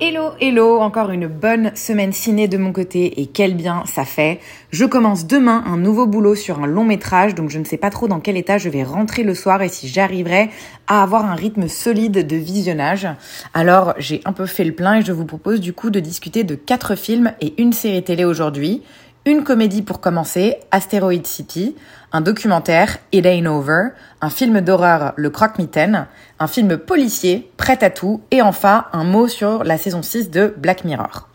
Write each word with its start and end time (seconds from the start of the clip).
Hello, 0.00 0.30
hello, 0.40 0.78
encore 0.78 1.10
une 1.10 1.26
bonne 1.26 1.74
semaine 1.74 2.12
ciné 2.12 2.46
de 2.46 2.56
mon 2.56 2.72
côté 2.72 3.20
et 3.20 3.26
quel 3.26 3.56
bien 3.56 3.82
ça 3.84 4.04
fait. 4.04 4.38
Je 4.70 4.84
commence 4.84 5.26
demain 5.26 5.64
un 5.66 5.76
nouveau 5.76 6.06
boulot 6.06 6.36
sur 6.36 6.62
un 6.62 6.68
long 6.68 6.84
métrage, 6.84 7.34
donc 7.34 7.50
je 7.50 7.58
ne 7.58 7.64
sais 7.64 7.78
pas 7.78 7.90
trop 7.90 8.06
dans 8.06 8.20
quel 8.20 8.36
état 8.36 8.58
je 8.58 8.68
vais 8.68 8.84
rentrer 8.84 9.24
le 9.24 9.34
soir 9.34 9.60
et 9.60 9.68
si 9.68 9.88
j'arriverai 9.88 10.50
à 10.86 11.02
avoir 11.02 11.26
un 11.26 11.34
rythme 11.34 11.66
solide 11.66 12.24
de 12.24 12.36
visionnage. 12.36 13.08
Alors 13.54 13.94
j'ai 13.98 14.20
un 14.24 14.32
peu 14.32 14.46
fait 14.46 14.62
le 14.62 14.72
plein 14.72 15.00
et 15.00 15.02
je 15.02 15.10
vous 15.10 15.24
propose 15.24 15.60
du 15.60 15.72
coup 15.72 15.90
de 15.90 15.98
discuter 15.98 16.44
de 16.44 16.54
quatre 16.54 16.94
films 16.94 17.32
et 17.40 17.60
une 17.60 17.72
série 17.72 18.04
télé 18.04 18.24
aujourd'hui. 18.24 18.84
Une 19.26 19.44
comédie 19.44 19.82
pour 19.82 20.00
commencer, 20.00 20.58
Asteroid 20.70 21.24
City, 21.24 21.76
un 22.12 22.20
documentaire, 22.20 22.98
It 23.12 23.26
Ain't 23.26 23.46
Over, 23.46 23.88
un 24.22 24.30
film 24.30 24.60
d'horreur, 24.60 25.12
Le 25.16 25.28
Croque-Mitaine, 25.28 26.06
un 26.38 26.46
film 26.46 26.78
policier, 26.78 27.50
Prêt 27.56 27.82
à 27.82 27.90
tout, 27.90 28.22
et 28.30 28.40
enfin 28.40 28.86
un 28.92 29.04
mot 29.04 29.28
sur 29.28 29.64
la 29.64 29.76
saison 29.76 30.02
6 30.02 30.30
de 30.30 30.54
Black 30.56 30.84
Mirror. 30.84 31.28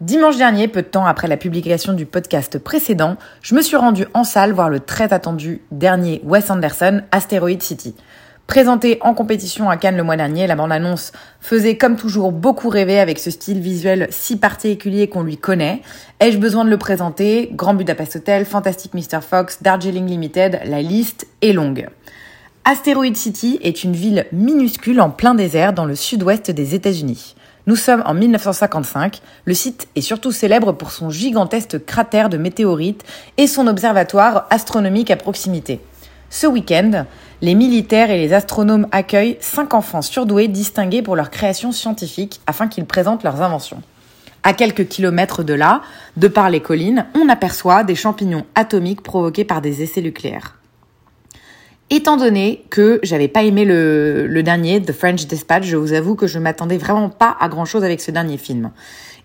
Dimanche 0.00 0.36
dernier, 0.36 0.68
peu 0.68 0.82
de 0.82 0.88
temps 0.88 1.06
après 1.06 1.28
la 1.28 1.36
publication 1.36 1.92
du 1.92 2.06
podcast 2.06 2.58
précédent, 2.58 3.16
je 3.40 3.54
me 3.54 3.62
suis 3.62 3.76
rendue 3.76 4.06
en 4.14 4.24
salle 4.24 4.52
voir 4.52 4.68
le 4.68 4.80
très 4.80 5.12
attendu 5.12 5.62
dernier 5.70 6.20
Wes 6.24 6.50
Anderson, 6.50 7.02
Asteroid 7.10 7.60
City. 7.60 7.94
Présenté 8.46 8.98
en 9.00 9.14
compétition 9.14 9.70
à 9.70 9.76
Cannes 9.76 9.96
le 9.96 10.02
mois 10.02 10.16
dernier, 10.16 10.46
la 10.46 10.56
bande-annonce 10.56 11.12
faisait 11.40 11.78
comme 11.78 11.96
toujours 11.96 12.32
beaucoup 12.32 12.68
rêver 12.68 12.98
avec 12.98 13.18
ce 13.18 13.30
style 13.30 13.60
visuel 13.60 14.08
si 14.10 14.36
particulier 14.36 15.08
qu'on 15.08 15.22
lui 15.22 15.38
connaît. 15.38 15.80
Ai-je 16.20 16.38
besoin 16.38 16.64
de 16.64 16.70
le 16.70 16.76
présenter? 16.76 17.48
Grand 17.52 17.72
Budapest 17.74 18.16
Hotel, 18.16 18.44
Fantastic 18.44 18.92
Mr. 18.92 19.20
Fox, 19.22 19.62
Darjeeling 19.62 20.06
Limited, 20.06 20.60
la 20.66 20.82
liste 20.82 21.26
est 21.40 21.52
longue. 21.52 21.88
Asteroid 22.64 23.14
City 23.14 23.58
est 23.62 23.84
une 23.84 23.94
ville 23.94 24.26
minuscule 24.32 25.00
en 25.00 25.10
plein 25.10 25.34
désert 25.34 25.72
dans 25.72 25.86
le 25.86 25.94
sud-ouest 25.94 26.50
des 26.50 26.74
États-Unis. 26.74 27.34
Nous 27.66 27.76
sommes 27.76 28.02
en 28.06 28.14
1955. 28.14 29.20
Le 29.44 29.54
site 29.54 29.88
est 29.94 30.00
surtout 30.00 30.32
célèbre 30.32 30.72
pour 30.72 30.90
son 30.90 31.10
gigantesque 31.10 31.84
cratère 31.84 32.28
de 32.28 32.36
météorites 32.36 33.04
et 33.36 33.46
son 33.46 33.66
observatoire 33.66 34.46
astronomique 34.50 35.10
à 35.10 35.16
proximité. 35.16 35.80
Ce 36.34 36.46
week-end, 36.46 37.04
les 37.42 37.54
militaires 37.54 38.10
et 38.10 38.16
les 38.16 38.32
astronomes 38.32 38.86
accueillent 38.90 39.36
cinq 39.40 39.74
enfants 39.74 40.00
surdoués 40.00 40.48
distingués 40.48 41.02
pour 41.02 41.14
leur 41.14 41.28
création 41.28 41.72
scientifique 41.72 42.40
afin 42.46 42.68
qu'ils 42.68 42.86
présentent 42.86 43.22
leurs 43.22 43.42
inventions. 43.42 43.82
À 44.42 44.54
quelques 44.54 44.88
kilomètres 44.88 45.42
de 45.42 45.52
là, 45.52 45.82
de 46.16 46.28
par 46.28 46.48
les 46.48 46.60
collines, 46.60 47.04
on 47.14 47.28
aperçoit 47.28 47.84
des 47.84 47.94
champignons 47.94 48.46
atomiques 48.54 49.02
provoqués 49.02 49.44
par 49.44 49.60
des 49.60 49.82
essais 49.82 50.00
nucléaires. 50.00 50.58
Étant 51.90 52.16
donné 52.16 52.64
que 52.70 52.98
j'avais 53.02 53.28
pas 53.28 53.42
aimé 53.42 53.66
le, 53.66 54.26
le 54.26 54.42
dernier, 54.42 54.80
The 54.80 54.92
French 54.92 55.26
Dispatch, 55.26 55.64
je 55.64 55.76
vous 55.76 55.92
avoue 55.92 56.14
que 56.14 56.26
je 56.26 56.38
m'attendais 56.38 56.78
vraiment 56.78 57.10
pas 57.10 57.36
à 57.40 57.50
grand 57.50 57.66
chose 57.66 57.84
avec 57.84 58.00
ce 58.00 58.10
dernier 58.10 58.38
film. 58.38 58.70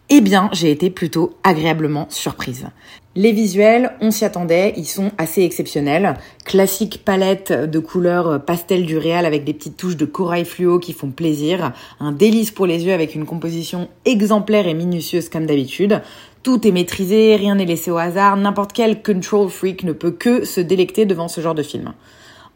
Eh 0.09 0.19
bien, 0.19 0.49
j'ai 0.51 0.71
été 0.71 0.89
plutôt 0.89 1.37
agréablement 1.45 2.07
surprise. 2.09 2.67
Les 3.17 3.31
visuels, 3.31 3.93
on 3.99 4.11
s'y 4.11 4.25
attendait, 4.25 4.75
ils 4.77 4.85
sont 4.85 5.09
assez 5.17 5.41
exceptionnels. 5.41 6.13
Classique 6.45 7.01
palette 7.03 7.51
de 7.51 7.79
couleurs 7.79 8.45
pastel 8.45 8.85
du 8.85 8.95
réal 8.95 9.25
avec 9.25 9.43
des 9.43 9.55
petites 9.55 9.75
touches 9.75 9.97
de 9.97 10.05
corail 10.05 10.45
fluo 10.45 10.77
qui 10.77 10.93
font 10.93 11.09
plaisir. 11.09 11.73
Un 11.99 12.11
délice 12.11 12.51
pour 12.51 12.67
les 12.67 12.85
yeux 12.85 12.93
avec 12.93 13.15
une 13.15 13.25
composition 13.25 13.89
exemplaire 14.05 14.67
et 14.67 14.75
minutieuse 14.75 15.29
comme 15.29 15.47
d'habitude. 15.47 16.03
Tout 16.43 16.67
est 16.67 16.71
maîtrisé, 16.71 17.35
rien 17.37 17.55
n'est 17.55 17.65
laissé 17.65 17.89
au 17.89 17.97
hasard, 17.97 18.37
n'importe 18.37 18.71
quel 18.71 19.01
control 19.01 19.49
freak 19.49 19.83
ne 19.83 19.93
peut 19.93 20.11
que 20.11 20.45
se 20.45 20.61
délecter 20.61 21.07
devant 21.07 21.27
ce 21.27 21.41
genre 21.41 21.55
de 21.55 21.63
film. 21.63 21.93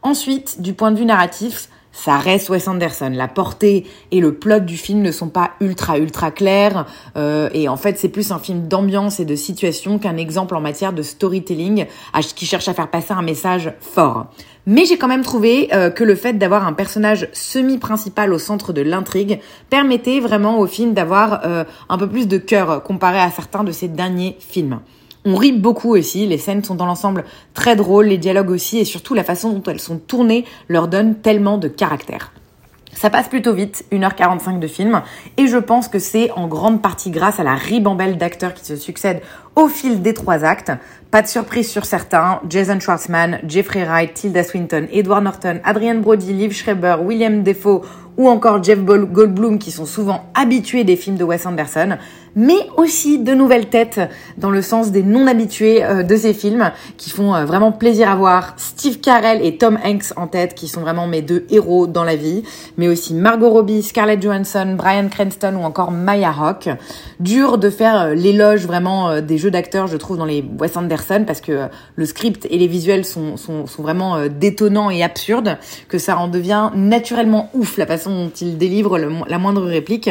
Ensuite, 0.02 0.62
du 0.62 0.74
point 0.74 0.92
de 0.92 0.96
vue 0.96 1.06
narratif, 1.06 1.70
ça 1.92 2.16
reste 2.16 2.48
Wes 2.48 2.66
Anderson. 2.66 3.12
La 3.14 3.28
portée 3.28 3.86
et 4.10 4.20
le 4.20 4.34
plot 4.34 4.60
du 4.60 4.76
film 4.76 5.02
ne 5.02 5.12
sont 5.12 5.28
pas 5.28 5.52
ultra 5.60 5.98
ultra 5.98 6.30
clairs 6.30 6.86
euh, 7.16 7.48
et 7.52 7.68
en 7.68 7.76
fait 7.76 7.98
c'est 7.98 8.08
plus 8.08 8.32
un 8.32 8.38
film 8.38 8.66
d'ambiance 8.66 9.20
et 9.20 9.24
de 9.24 9.36
situation 9.36 9.98
qu'un 9.98 10.16
exemple 10.16 10.56
en 10.56 10.60
matière 10.60 10.92
de 10.92 11.02
storytelling 11.02 11.86
qui 12.34 12.46
cherche 12.46 12.68
à 12.68 12.74
faire 12.74 12.88
passer 12.88 13.12
un 13.12 13.22
message 13.22 13.72
fort. 13.80 14.26
Mais 14.66 14.84
j'ai 14.84 14.96
quand 14.96 15.08
même 15.08 15.22
trouvé 15.22 15.68
euh, 15.74 15.90
que 15.90 16.04
le 16.04 16.14
fait 16.14 16.34
d'avoir 16.34 16.66
un 16.66 16.72
personnage 16.72 17.28
semi-principal 17.32 18.32
au 18.32 18.38
centre 18.38 18.72
de 18.72 18.80
l'intrigue 18.80 19.40
permettait 19.70 20.20
vraiment 20.20 20.60
au 20.60 20.66
film 20.66 20.94
d'avoir 20.94 21.44
euh, 21.44 21.64
un 21.88 21.98
peu 21.98 22.08
plus 22.08 22.28
de 22.28 22.38
cœur 22.38 22.82
comparé 22.82 23.18
à 23.18 23.30
certains 23.30 23.64
de 23.64 23.72
ses 23.72 23.88
derniers 23.88 24.36
films. 24.38 24.80
On 25.24 25.36
rit 25.36 25.52
beaucoup 25.52 25.94
aussi, 25.94 26.26
les 26.26 26.38
scènes 26.38 26.64
sont 26.64 26.74
dans 26.74 26.86
l'ensemble 26.86 27.24
très 27.54 27.76
drôles, 27.76 28.06
les 28.06 28.18
dialogues 28.18 28.50
aussi, 28.50 28.78
et 28.78 28.84
surtout 28.84 29.14
la 29.14 29.22
façon 29.22 29.50
dont 29.50 29.70
elles 29.70 29.80
sont 29.80 29.98
tournées 29.98 30.44
leur 30.68 30.88
donne 30.88 31.14
tellement 31.14 31.58
de 31.58 31.68
caractère. 31.68 32.32
Ça 32.92 33.08
passe 33.08 33.28
plutôt 33.28 33.54
vite, 33.54 33.84
1h45 33.90 34.58
de 34.58 34.66
film, 34.66 35.02
et 35.36 35.46
je 35.46 35.56
pense 35.56 35.88
que 35.88 35.98
c'est 35.98 36.30
en 36.32 36.46
grande 36.46 36.82
partie 36.82 37.10
grâce 37.10 37.40
à 37.40 37.44
la 37.44 37.54
ribambelle 37.54 38.18
d'acteurs 38.18 38.52
qui 38.52 38.64
se 38.64 38.76
succèdent 38.76 39.22
au 39.56 39.68
fil 39.68 40.02
des 40.02 40.12
trois 40.12 40.44
actes. 40.44 40.72
Pas 41.10 41.22
de 41.22 41.26
surprise 41.26 41.70
sur 41.70 41.84
certains, 41.84 42.40
Jason 42.48 42.80
Schwartzman, 42.80 43.40
Jeffrey 43.46 43.84
Wright, 43.84 44.12
Tilda 44.12 44.44
Swinton, 44.44 44.86
Edward 44.92 45.24
Norton, 45.24 45.60
Adrian 45.64 45.96
Brody, 45.96 46.32
Liv 46.32 46.52
Schreiber, 46.52 46.96
William 47.02 47.42
Defoe 47.42 47.82
ou 48.18 48.28
encore 48.28 48.62
Jeff 48.62 48.84
Goldblum 48.84 49.58
qui 49.58 49.70
sont 49.70 49.86
souvent 49.86 50.26
habitués 50.34 50.84
des 50.84 50.96
films 50.96 51.16
de 51.16 51.24
Wes 51.24 51.46
Anderson, 51.46 51.96
mais 52.34 52.68
aussi 52.76 53.18
de 53.18 53.34
nouvelles 53.34 53.66
têtes 53.66 54.00
dans 54.38 54.50
le 54.50 54.62
sens 54.62 54.90
des 54.90 55.02
non-habitués 55.02 55.84
euh, 55.84 56.02
de 56.02 56.16
ces 56.16 56.34
films 56.34 56.72
qui 56.96 57.10
font 57.10 57.34
euh, 57.34 57.44
vraiment 57.44 57.72
plaisir 57.72 58.10
à 58.10 58.14
voir. 58.14 58.54
Steve 58.56 59.00
Carell 59.00 59.44
et 59.44 59.58
Tom 59.58 59.78
Hanks 59.84 60.12
en 60.16 60.26
tête 60.26 60.54
qui 60.54 60.68
sont 60.68 60.80
vraiment 60.80 61.06
mes 61.06 61.22
deux 61.22 61.46
héros 61.50 61.86
dans 61.86 62.04
la 62.04 62.16
vie, 62.16 62.42
mais 62.76 62.88
aussi 62.88 63.14
Margot 63.14 63.50
Robbie, 63.50 63.82
Scarlett 63.82 64.22
Johansson, 64.22 64.74
Bryan 64.76 65.08
Cranston 65.08 65.56
ou 65.60 65.64
encore 65.64 65.90
Maya 65.90 66.30
Hawke. 66.30 66.70
Dur 67.20 67.58
de 67.58 67.70
faire 67.70 68.00
euh, 68.00 68.14
l'éloge 68.14 68.66
vraiment 68.66 69.20
des 69.20 69.38
jeux 69.38 69.50
d'acteurs, 69.50 69.86
je 69.86 69.96
trouve, 69.96 70.16
dans 70.16 70.24
les 70.24 70.44
Wes 70.58 70.76
Anderson 70.76 71.24
parce 71.26 71.40
que 71.40 71.66
le 71.96 72.06
script 72.06 72.46
et 72.50 72.58
les 72.58 72.66
visuels 72.66 73.04
sont, 73.04 73.36
sont, 73.36 73.66
sont 73.66 73.82
vraiment 73.82 74.26
détonnants 74.28 74.90
et 74.90 75.02
absurdes, 75.02 75.58
que 75.88 75.98
ça 75.98 76.16
en 76.18 76.28
devient 76.28 76.70
naturellement 76.74 77.50
ouf 77.54 77.76
la 77.76 77.86
façon 77.86 78.10
dont 78.10 78.30
ils 78.30 78.56
délivrent 78.56 78.98
la 78.98 79.38
moindre 79.38 79.62
réplique. 79.62 80.10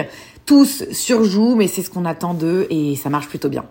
Tous 0.51 0.83
surjouent, 0.91 1.55
mais 1.55 1.69
c'est 1.69 1.81
ce 1.81 1.89
qu'on 1.89 2.03
attend 2.03 2.33
d'eux 2.33 2.67
et 2.69 2.97
ça 2.97 3.09
marche 3.09 3.29
plutôt 3.29 3.47
bien. 3.47 3.63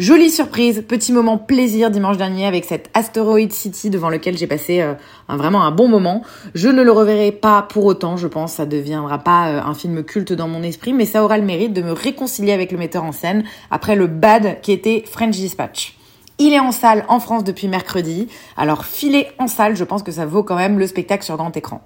Jolie 0.00 0.28
surprise, 0.28 0.82
petit 0.88 1.12
moment 1.12 1.38
plaisir 1.38 1.88
dimanche 1.88 2.16
dernier 2.16 2.46
avec 2.46 2.64
cette 2.64 2.90
Asteroid 2.94 3.48
City 3.50 3.90
devant 3.90 4.08
lequel 4.08 4.36
j'ai 4.36 4.48
passé 4.48 4.80
euh, 4.80 4.94
vraiment 5.28 5.62
un 5.62 5.70
bon 5.70 5.86
moment. 5.86 6.22
Je 6.52 6.68
ne 6.68 6.82
le 6.82 6.90
reverrai 6.90 7.30
pas 7.30 7.62
pour 7.62 7.84
autant, 7.84 8.16
je 8.16 8.26
pense, 8.26 8.54
ça 8.54 8.66
deviendra 8.66 9.18
pas 9.18 9.50
euh, 9.50 9.60
un 9.60 9.74
film 9.74 10.02
culte 10.02 10.32
dans 10.32 10.48
mon 10.48 10.64
esprit, 10.64 10.92
mais 10.92 11.04
ça 11.04 11.22
aura 11.22 11.38
le 11.38 11.44
mérite 11.44 11.72
de 11.72 11.82
me 11.82 11.92
réconcilier 11.92 12.50
avec 12.50 12.72
le 12.72 12.78
metteur 12.78 13.04
en 13.04 13.12
scène 13.12 13.44
après 13.70 13.94
le 13.94 14.08
bad 14.08 14.60
qui 14.62 14.72
était 14.72 15.04
French 15.06 15.36
Dispatch. 15.36 15.96
Il 16.40 16.52
est 16.52 16.58
en 16.58 16.72
salle 16.72 17.04
en 17.06 17.20
France 17.20 17.44
depuis 17.44 17.68
mercredi, 17.68 18.26
alors 18.56 18.84
filez 18.84 19.28
en 19.38 19.46
salle, 19.46 19.76
je 19.76 19.84
pense 19.84 20.02
que 20.02 20.10
ça 20.10 20.26
vaut 20.26 20.42
quand 20.42 20.56
même 20.56 20.80
le 20.80 20.88
spectacle 20.88 21.22
sur 21.24 21.36
grand 21.36 21.56
écran. 21.56 21.84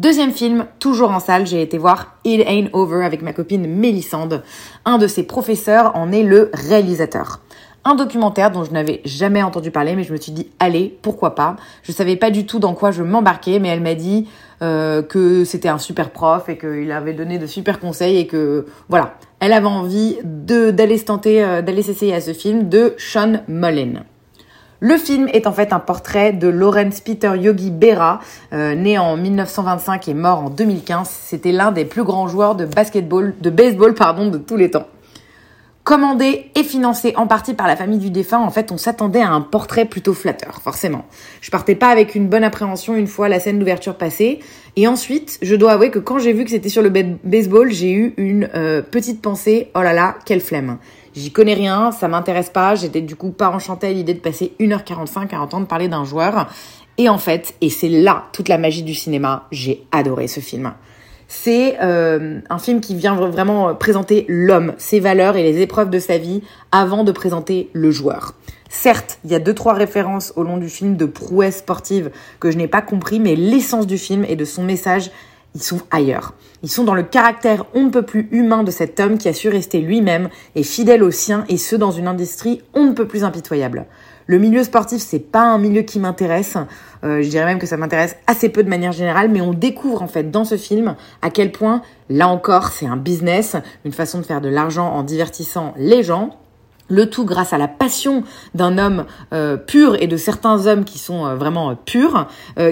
Deuxième 0.00 0.32
film, 0.32 0.64
toujours 0.78 1.10
en 1.10 1.20
salle, 1.20 1.46
j'ai 1.46 1.60
été 1.60 1.76
voir 1.76 2.16
It 2.24 2.42
Ain't 2.48 2.70
Over 2.72 3.04
avec 3.04 3.20
ma 3.20 3.34
copine 3.34 3.66
Mélissande. 3.66 4.42
Un 4.86 4.96
de 4.96 5.06
ses 5.06 5.24
professeurs 5.24 5.94
en 5.94 6.10
est 6.10 6.22
le 6.22 6.50
réalisateur. 6.54 7.40
Un 7.84 7.96
documentaire 7.96 8.50
dont 8.50 8.64
je 8.64 8.70
n'avais 8.70 9.02
jamais 9.04 9.42
entendu 9.42 9.70
parler, 9.70 9.94
mais 9.96 10.04
je 10.04 10.14
me 10.14 10.16
suis 10.16 10.32
dit, 10.32 10.48
allez, 10.58 10.98
pourquoi 11.02 11.34
pas? 11.34 11.56
Je 11.82 11.92
savais 11.92 12.16
pas 12.16 12.30
du 12.30 12.46
tout 12.46 12.58
dans 12.58 12.72
quoi 12.72 12.92
je 12.92 13.02
m'embarquais, 13.02 13.58
mais 13.58 13.68
elle 13.68 13.82
m'a 13.82 13.94
dit 13.94 14.26
euh, 14.62 15.02
que 15.02 15.44
c'était 15.44 15.68
un 15.68 15.76
super 15.76 16.08
prof 16.08 16.48
et 16.48 16.56
qu'il 16.56 16.90
avait 16.92 17.12
donné 17.12 17.36
de 17.36 17.46
super 17.46 17.78
conseils 17.78 18.16
et 18.16 18.26
que, 18.26 18.64
voilà, 18.88 19.16
elle 19.38 19.52
avait 19.52 19.66
envie 19.66 20.16
d'aller 20.24 20.96
se 20.96 21.04
tenter, 21.04 21.44
euh, 21.44 21.60
d'aller 21.60 21.82
s'essayer 21.82 22.14
à 22.14 22.22
ce 22.22 22.32
film 22.32 22.70
de 22.70 22.94
Sean 22.96 23.42
Mullen. 23.48 24.04
Le 24.82 24.96
film 24.96 25.28
est 25.34 25.46
en 25.46 25.52
fait 25.52 25.74
un 25.74 25.78
portrait 25.78 26.32
de 26.32 26.48
Lawrence 26.48 27.02
Peter 27.02 27.32
Yogi 27.36 27.70
Berra, 27.70 28.20
euh, 28.54 28.74
né 28.74 28.96
en 28.96 29.18
1925 29.18 30.08
et 30.08 30.14
mort 30.14 30.44
en 30.44 30.48
2015. 30.48 31.06
C'était 31.06 31.52
l'un 31.52 31.70
des 31.70 31.84
plus 31.84 32.02
grands 32.02 32.28
joueurs 32.28 32.54
de 32.54 32.64
basketball, 32.64 33.34
de 33.38 33.50
baseball 33.50 33.92
pardon, 33.92 34.30
de 34.30 34.38
tous 34.38 34.56
les 34.56 34.70
temps. 34.70 34.86
Commandé 35.84 36.50
et 36.54 36.62
financé 36.62 37.14
en 37.16 37.26
partie 37.26 37.52
par 37.52 37.66
la 37.66 37.76
famille 37.76 37.98
du 37.98 38.10
défunt, 38.10 38.38
en 38.38 38.50
fait, 38.50 38.72
on 38.72 38.78
s'attendait 38.78 39.20
à 39.20 39.30
un 39.30 39.40
portrait 39.42 39.84
plutôt 39.84 40.14
flatteur, 40.14 40.60
forcément. 40.62 41.04
Je 41.42 41.50
partais 41.50 41.74
pas 41.74 41.88
avec 41.88 42.14
une 42.14 42.28
bonne 42.28 42.44
appréhension 42.44 42.94
une 42.94 43.06
fois 43.06 43.28
la 43.28 43.40
scène 43.40 43.58
d'ouverture 43.58 43.96
passée. 43.96 44.40
Et 44.76 44.86
ensuite, 44.86 45.38
je 45.42 45.56
dois 45.56 45.72
avouer 45.72 45.90
que 45.90 45.98
quand 45.98 46.18
j'ai 46.18 46.32
vu 46.32 46.44
que 46.44 46.50
c'était 46.50 46.68
sur 46.68 46.82
le 46.82 46.90
baseball, 46.90 47.70
j'ai 47.70 47.92
eu 47.92 48.14
une 48.18 48.48
euh, 48.54 48.82
petite 48.82 49.20
pensée, 49.20 49.70
oh 49.74 49.82
là 49.82 49.92
là, 49.92 50.16
quelle 50.24 50.40
flemme. 50.40 50.78
J'y 51.14 51.32
connais 51.32 51.54
rien, 51.54 51.90
ça 51.90 52.08
m'intéresse 52.08 52.50
pas, 52.50 52.74
j'étais 52.74 53.00
du 53.00 53.16
coup 53.16 53.30
pas 53.30 53.50
enchantée 53.50 53.88
à 53.88 53.92
l'idée 53.92 54.14
de 54.14 54.20
passer 54.20 54.54
1h45 54.60 55.34
à 55.34 55.40
entendre 55.40 55.66
parler 55.66 55.88
d'un 55.88 56.04
joueur. 56.04 56.48
Et 56.98 57.08
en 57.08 57.18
fait, 57.18 57.54
et 57.60 57.70
c'est 57.70 57.88
là 57.88 58.26
toute 58.32 58.48
la 58.48 58.58
magie 58.58 58.82
du 58.82 58.94
cinéma, 58.94 59.46
j'ai 59.50 59.84
adoré 59.90 60.28
ce 60.28 60.40
film. 60.40 60.72
C'est 61.26 61.76
euh, 61.80 62.40
un 62.50 62.58
film 62.58 62.80
qui 62.80 62.96
vient 62.96 63.14
vraiment 63.14 63.74
présenter 63.74 64.24
l'homme, 64.28 64.74
ses 64.78 64.98
valeurs 64.98 65.36
et 65.36 65.44
les 65.44 65.60
épreuves 65.60 65.88
de 65.88 66.00
sa 66.00 66.18
vie 66.18 66.42
avant 66.72 67.04
de 67.04 67.12
présenter 67.12 67.70
le 67.72 67.90
joueur. 67.90 68.34
Certes, 68.68 69.18
il 69.24 69.30
y 69.30 69.34
a 69.34 69.40
deux 69.40 69.54
trois 69.54 69.74
références 69.74 70.32
au 70.36 70.42
long 70.42 70.58
du 70.58 70.68
film 70.68 70.96
de 70.96 71.04
prouesses 71.04 71.58
sportives 71.58 72.10
que 72.38 72.50
je 72.50 72.56
n'ai 72.56 72.68
pas 72.68 72.82
compris, 72.82 73.18
mais 73.18 73.34
l'essence 73.34 73.86
du 73.86 73.98
film 73.98 74.24
et 74.28 74.36
de 74.36 74.44
son 74.44 74.62
message, 74.62 75.10
ils 75.54 75.62
sont 75.62 75.80
ailleurs. 75.90 76.34
Ils 76.62 76.70
sont 76.70 76.84
dans 76.84 76.94
le 76.94 77.02
caractère 77.02 77.64
on 77.74 77.84
ne 77.84 77.90
peut 77.90 78.02
plus 78.02 78.28
humain 78.32 78.62
de 78.62 78.70
cet 78.70 79.00
homme 79.00 79.18
qui 79.18 79.28
a 79.28 79.32
su 79.32 79.48
rester 79.48 79.80
lui-même 79.80 80.28
et 80.54 80.62
fidèle 80.62 81.02
au 81.02 81.10
sien 81.10 81.44
et 81.48 81.56
ce 81.56 81.76
dans 81.76 81.90
une 81.90 82.06
industrie 82.06 82.62
on 82.74 82.84
ne 82.84 82.92
peut 82.92 83.06
plus 83.06 83.24
impitoyable. 83.24 83.86
Le 84.26 84.38
milieu 84.38 84.62
sportif, 84.62 85.02
c'est 85.02 85.18
pas 85.18 85.42
un 85.42 85.58
milieu 85.58 85.82
qui 85.82 85.98
m'intéresse. 85.98 86.56
Euh, 87.02 87.20
je 87.20 87.28
dirais 87.28 87.46
même 87.46 87.58
que 87.58 87.66
ça 87.66 87.76
m'intéresse 87.76 88.14
assez 88.28 88.48
peu 88.48 88.62
de 88.62 88.68
manière 88.68 88.92
générale, 88.92 89.28
mais 89.28 89.40
on 89.40 89.52
découvre 89.52 90.02
en 90.02 90.06
fait 90.06 90.30
dans 90.30 90.44
ce 90.44 90.56
film 90.56 90.94
à 91.20 91.30
quel 91.30 91.50
point, 91.50 91.82
là 92.08 92.28
encore, 92.28 92.68
c'est 92.68 92.86
un 92.86 92.96
business, 92.96 93.56
une 93.84 93.92
façon 93.92 94.18
de 94.18 94.22
faire 94.22 94.40
de 94.40 94.48
l'argent 94.48 94.86
en 94.86 95.02
divertissant 95.02 95.74
les 95.76 96.04
gens 96.04 96.30
le 96.90 97.08
tout 97.08 97.24
grâce 97.24 97.54
à 97.54 97.58
la 97.58 97.68
passion 97.68 98.24
d'un 98.54 98.76
homme 98.76 99.06
euh, 99.32 99.56
pur 99.56 99.96
et 100.00 100.06
de 100.06 100.16
certains 100.16 100.66
hommes 100.66 100.84
qui 100.84 100.98
sont 100.98 101.24
euh, 101.24 101.36
vraiment 101.36 101.70
euh, 101.70 101.74
purs, 101.74 102.26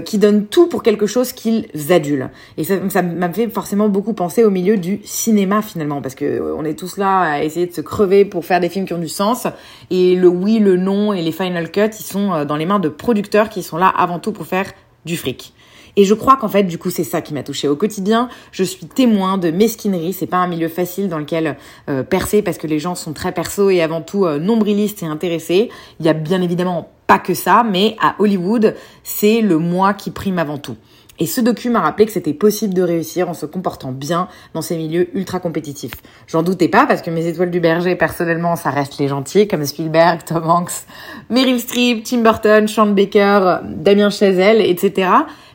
qui 0.04 0.18
donnent 0.18 0.46
tout 0.46 0.66
pour 0.66 0.82
quelque 0.82 1.06
chose 1.06 1.32
qu'ils 1.32 1.68
adulent. 1.90 2.30
Et 2.56 2.64
ça, 2.64 2.74
ça 2.90 3.02
m'a 3.02 3.32
fait 3.32 3.48
forcément 3.48 3.88
beaucoup 3.88 4.12
penser 4.12 4.44
au 4.44 4.50
milieu 4.50 4.76
du 4.76 5.00
cinéma 5.04 5.62
finalement, 5.62 6.02
parce 6.02 6.14
que 6.14 6.54
on 6.56 6.64
est 6.64 6.78
tous 6.78 6.96
là 6.96 7.20
à 7.20 7.42
essayer 7.42 7.66
de 7.66 7.72
se 7.72 7.80
crever 7.80 8.24
pour 8.24 8.44
faire 8.44 8.60
des 8.60 8.68
films 8.68 8.86
qui 8.86 8.92
ont 8.92 8.98
du 8.98 9.08
sens. 9.08 9.46
Et 9.90 10.16
le 10.16 10.28
oui, 10.28 10.58
le 10.58 10.76
non 10.76 11.12
et 11.12 11.22
les 11.22 11.32
final 11.32 11.70
cuts, 11.70 11.80
ils 11.98 12.02
sont 12.02 12.44
dans 12.44 12.56
les 12.56 12.66
mains 12.66 12.80
de 12.80 12.88
producteurs 12.88 13.48
qui 13.48 13.62
sont 13.62 13.76
là 13.78 13.88
avant 13.88 14.18
tout 14.18 14.32
pour 14.32 14.46
faire 14.46 14.72
du 15.04 15.16
fric. 15.16 15.54
Et 15.96 16.04
je 16.04 16.14
crois 16.14 16.36
qu'en 16.36 16.48
fait, 16.48 16.64
du 16.64 16.78
coup, 16.78 16.90
c'est 16.90 17.04
ça 17.04 17.20
qui 17.20 17.34
m'a 17.34 17.42
touchée. 17.42 17.68
Au 17.68 17.76
quotidien, 17.76 18.28
je 18.52 18.64
suis 18.64 18.86
témoin 18.86 19.38
de 19.38 19.50
mesquinerie. 19.50 20.12
C'est 20.12 20.26
pas 20.26 20.38
un 20.38 20.48
milieu 20.48 20.68
facile 20.68 21.08
dans 21.08 21.18
lequel 21.18 21.56
euh, 21.88 22.02
percer 22.02 22.42
parce 22.42 22.58
que 22.58 22.66
les 22.66 22.78
gens 22.78 22.94
sont 22.94 23.12
très 23.12 23.32
perso 23.32 23.70
et 23.70 23.82
avant 23.82 24.00
tout 24.00 24.24
euh, 24.24 24.38
nombrilistes 24.38 25.02
et 25.02 25.06
intéressés. 25.06 25.70
Il 26.00 26.06
y 26.06 26.08
a 26.08 26.14
bien 26.14 26.42
évidemment 26.42 26.90
pas 27.06 27.18
que 27.18 27.34
ça, 27.34 27.64
mais 27.68 27.96
à 28.00 28.16
Hollywood, 28.18 28.74
c'est 29.02 29.40
le 29.40 29.58
moi 29.58 29.94
qui 29.94 30.10
prime 30.10 30.38
avant 30.38 30.58
tout. 30.58 30.76
Et 31.20 31.26
ce 31.26 31.40
docu 31.40 31.68
m'a 31.68 31.80
rappelé 31.80 32.06
que 32.06 32.12
c'était 32.12 32.32
possible 32.32 32.74
de 32.74 32.82
réussir 32.82 33.28
en 33.28 33.34
se 33.34 33.44
comportant 33.44 33.90
bien 33.90 34.28
dans 34.54 34.62
ces 34.62 34.76
milieux 34.76 35.08
ultra 35.16 35.40
compétitifs. 35.40 35.94
J'en 36.28 36.44
doutais 36.44 36.68
pas 36.68 36.86
parce 36.86 37.02
que 37.02 37.10
mes 37.10 37.26
étoiles 37.26 37.50
du 37.50 37.58
berger, 37.58 37.96
personnellement, 37.96 38.54
ça 38.54 38.70
reste 38.70 38.98
les 38.98 39.08
gentils 39.08 39.48
comme 39.48 39.64
Spielberg, 39.64 40.20
Tom 40.24 40.48
Hanks, 40.48 40.86
Meryl 41.28 41.58
Streep, 41.58 42.04
Tim 42.04 42.18
Burton, 42.18 42.68
Sean 42.68 42.86
Baker, 42.86 43.58
Damien 43.64 44.10
Chazelle, 44.10 44.60
etc 44.60 45.08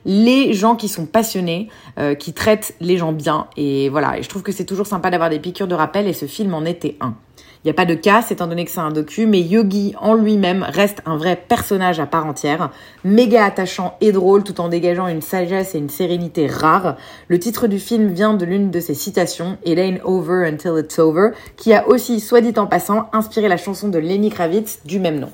les 0.06 0.54
gens 0.54 0.76
qui 0.76 0.88
sont 0.88 1.06
passionnés, 1.06 1.70
euh, 2.00 2.16
qui 2.16 2.34
traitent 2.34 2.76
les 2.82 2.98
gens 2.98 3.12
bien. 3.12 3.48
Et 3.58 3.90
voilà, 3.90 4.18
et 4.18 4.24
je 4.24 4.30
trouve 4.30 4.44
que 4.44 4.52
c'est 4.52 4.66
toujours 4.66 4.88
sympa 4.88 5.10
d'avoir 5.10 5.30
des 5.30 5.40
piqûres 5.40 5.68
de 5.68 5.76
rappel 5.76 6.08
et 6.08 6.14
ce 6.14 6.26
film 6.26 6.54
en 6.54 6.66
était 6.66 6.98
un. 7.00 7.16
Il 7.64 7.68
n'y 7.68 7.72
a 7.72 7.76
pas 7.76 7.86
de 7.86 7.96
casse 7.96 8.30
étant 8.30 8.48
donné 8.48 8.66
que 8.66 8.72
c'est 8.72 8.82
un 8.82 8.92
docu, 8.92 9.26
mais 9.26 9.40
Yogi 9.40 9.96
en 9.98 10.16
lui-même 10.16 10.66
reste 10.68 11.02
un 11.06 11.16
vrai 11.16 11.38
personnage 11.48 12.02
à 12.02 12.06
part 12.06 12.26
entière, 12.26 12.72
méga 13.06 13.46
attachant 13.46 13.96
et 14.02 14.12
drôle 14.12 14.44
tout 14.44 14.60
en 14.60 14.68
dégageant 14.68 15.08
une 15.08 15.22
sagesse 15.22 15.74
et 15.74 15.78
une 15.78 15.88
sérénité 15.88 16.48
rares. 16.48 16.98
Le 17.30 17.40
titre 17.40 17.68
du 17.68 17.80
film 17.80 18.10
vient 18.10 18.34
de 18.34 18.44
l'une 18.44 18.70
de 18.70 18.82
ses 18.82 18.96
citations, 18.96 19.58
It 19.66 19.80
ain't 19.80 20.02
over 20.04 20.46
until 20.46 20.78
it's 20.78 21.00
over, 21.00 21.30
qui 21.56 21.74
a 21.74 21.88
aussi, 21.88 22.20
soit 22.20 22.42
dit 22.42 22.54
en 22.58 22.68
passant, 22.68 23.08
inspiré 23.14 23.48
la 23.48 23.56
chanson 23.56 23.88
de 23.88 23.98
Lenny 23.98 24.30
Kravitz 24.30 24.80
du 24.84 25.00
même 25.00 25.22
nom. 25.22 25.30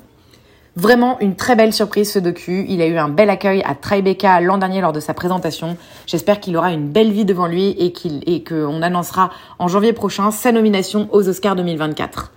Vraiment 0.80 1.20
une 1.20 1.36
très 1.36 1.56
belle 1.56 1.74
surprise 1.74 2.10
ce 2.10 2.18
docu. 2.18 2.64
Il 2.66 2.80
a 2.80 2.86
eu 2.86 2.96
un 2.96 3.10
bel 3.10 3.28
accueil 3.28 3.62
à 3.66 3.74
Tribeca 3.74 4.40
l'an 4.40 4.56
dernier 4.56 4.80
lors 4.80 4.94
de 4.94 5.00
sa 5.00 5.12
présentation. 5.12 5.76
J'espère 6.06 6.40
qu'il 6.40 6.56
aura 6.56 6.72
une 6.72 6.88
belle 6.88 7.12
vie 7.12 7.26
devant 7.26 7.46
lui 7.46 7.76
et 7.78 8.42
qu'on 8.42 8.80
annoncera 8.80 9.28
en 9.58 9.68
janvier 9.68 9.92
prochain 9.92 10.30
sa 10.30 10.52
nomination 10.52 11.06
aux 11.12 11.28
Oscars 11.28 11.54
2024. 11.54 12.32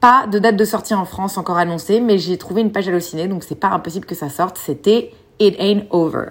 Pas 0.00 0.26
de 0.26 0.40
date 0.40 0.56
de 0.56 0.64
sortie 0.64 0.94
en 0.94 1.04
France 1.04 1.38
encore 1.38 1.56
annoncée, 1.56 2.00
mais 2.00 2.18
j'ai 2.18 2.36
trouvé 2.36 2.62
une 2.62 2.72
page 2.72 2.88
hallucinée, 2.88 3.28
donc 3.28 3.44
c'est 3.44 3.54
pas 3.54 3.68
impossible 3.68 4.06
que 4.06 4.16
ça 4.16 4.28
sorte. 4.28 4.58
C'était 4.58 5.12
It 5.38 5.54
Ain't 5.60 5.84
Over. 5.90 6.30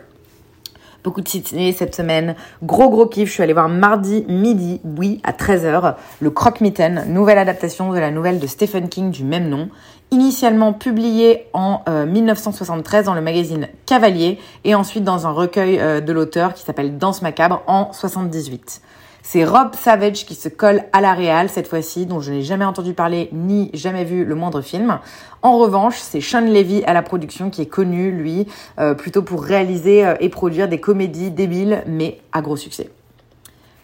Beaucoup 1.04 1.22
de 1.22 1.28
ciné 1.28 1.72
cette 1.74 1.96
semaine. 1.96 2.36
Gros 2.64 2.90
gros 2.90 3.06
kiff. 3.06 3.28
Je 3.28 3.34
suis 3.34 3.44
allée 3.44 3.54
voir 3.54 3.70
mardi 3.70 4.26
midi, 4.28 4.80
oui, 4.84 5.20
à 5.24 5.32
13h, 5.32 5.96
le 6.20 6.30
Croque-Mitaine, 6.30 7.06
nouvelle 7.10 7.38
adaptation 7.38 7.92
de 7.92 8.00
la 8.00 8.12
nouvelle 8.12 8.40
de 8.40 8.48
Stephen 8.48 8.90
King 8.90 9.12
du 9.12 9.24
même 9.24 9.50
nom 9.50 9.70
initialement 10.14 10.74
publié 10.74 11.48
en 11.54 11.82
1973 11.88 13.02
euh, 13.02 13.06
dans 13.06 13.16
le 13.16 13.22
magazine 13.22 13.68
Cavalier 13.88 14.40
et 14.64 14.76
ensuite 14.76 15.04
dans 15.04 15.26
un 15.26 15.32
recueil 15.32 15.80
euh, 15.80 16.02
de 16.02 16.14
l'auteur 16.14 16.54
qui 16.54 16.64
s'appelle 16.64 16.98
Danse 16.98 17.24
macabre 17.24 17.64
en 17.68 17.92
78. 17.92 18.82
C'est 19.25 19.46
Rob 19.46 19.74
Savage 19.74 20.25
qui 20.25 20.36
se 20.36 20.50
colle 20.50 20.84
à 20.92 21.00
la 21.00 21.14
réal 21.14 21.48
cette 21.48 21.70
fois-ci, 21.70 22.06
dont 22.06 22.20
je 22.20 22.34
n'ai 22.34 22.42
jamais 22.42 22.66
entendu 22.66 22.94
parler 22.94 23.30
ni 23.31 23.72
jamais 23.74 24.04
vu 24.04 24.25
le 24.25 24.36
moindre 24.36 24.62
film. 24.62 25.00
En 25.42 25.58
revanche, 25.58 25.98
c'est 25.98 26.20
Sean 26.20 26.42
Levy 26.42 26.84
à 26.84 26.94
la 26.94 27.02
production 27.02 27.50
qui 27.50 27.62
est 27.62 27.68
connu, 27.68 28.12
lui, 28.12 28.48
euh, 28.80 28.94
plutôt 28.94 29.24
pour 29.24 29.42
réaliser 29.42 30.14
et 30.20 30.28
produire 30.28 30.68
des 30.68 30.80
comédies 30.80 31.31
débiles 31.31 31.84
mais 31.88 32.20
à 32.34 32.42
gros 32.42 32.58
succès. 32.58 32.90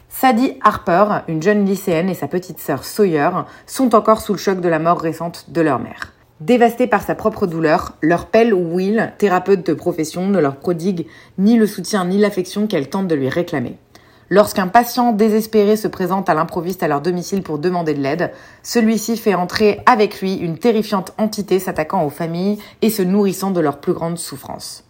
Sadie 0.10 0.58
Harper, 0.62 1.22
une 1.30 1.42
jeune 1.42 1.66
lycéenne, 1.66 2.10
et 2.10 2.16
sa 2.16 2.28
petite 2.28 2.60
sœur 2.60 2.84
Sawyer 2.84 3.30
sont 3.66 3.96
encore 3.96 4.20
sous 4.20 4.34
le 4.34 4.40
choc 4.40 4.60
de 4.60 4.68
la 4.68 4.80
mort 4.80 5.00
récente 5.00 5.46
de 5.50 5.62
leur 5.62 5.80
mère. 5.80 6.12
Dévastés 6.42 6.88
par 6.88 7.02
sa 7.02 7.16
propre 7.16 7.48
douleur, 7.48 7.94
leur 8.02 8.26
pelle 8.26 8.54
Will, 8.54 9.14
thérapeute 9.18 9.66
de 9.66 9.74
profession, 9.74 10.28
ne 10.28 10.40
leur 10.40 10.58
prodigue 10.58 11.06
ni 11.38 11.58
le 11.58 11.68
soutien 11.68 12.06
ni 12.06 12.18
l'affection 12.18 12.68
qu'elle 12.68 12.90
tente 12.90 13.08
de 13.08 13.16
lui 13.16 13.30
réclamer. 13.30 13.78
Lorsqu'un 14.32 14.68
patient 14.68 15.12
désespéré 15.12 15.76
se 15.76 15.88
présente 15.88 16.30
à 16.30 16.36
l'improviste 16.36 16.84
à 16.84 16.88
leur 16.88 17.02
domicile 17.02 17.42
pour 17.42 17.58
demander 17.58 17.96
de 17.96 18.02
l'aide, 18.02 18.32
celui-ci 18.62 19.18
fait 19.18 19.34
entrer 19.34 19.82
avec 19.88 20.22
lui 20.22 20.36
une 20.36 20.60
terrifiante 20.60 21.14
entité 21.18 21.58
s'attaquant 21.58 22.06
aux 22.06 22.12
familles 22.12 22.60
et 22.84 22.92
se 22.92 23.02
nourrissant 23.02 23.50
de 23.50 23.60
leurs 23.60 23.80
plus 23.80 23.94
grandes 23.94 24.20
souffrances. 24.20 24.84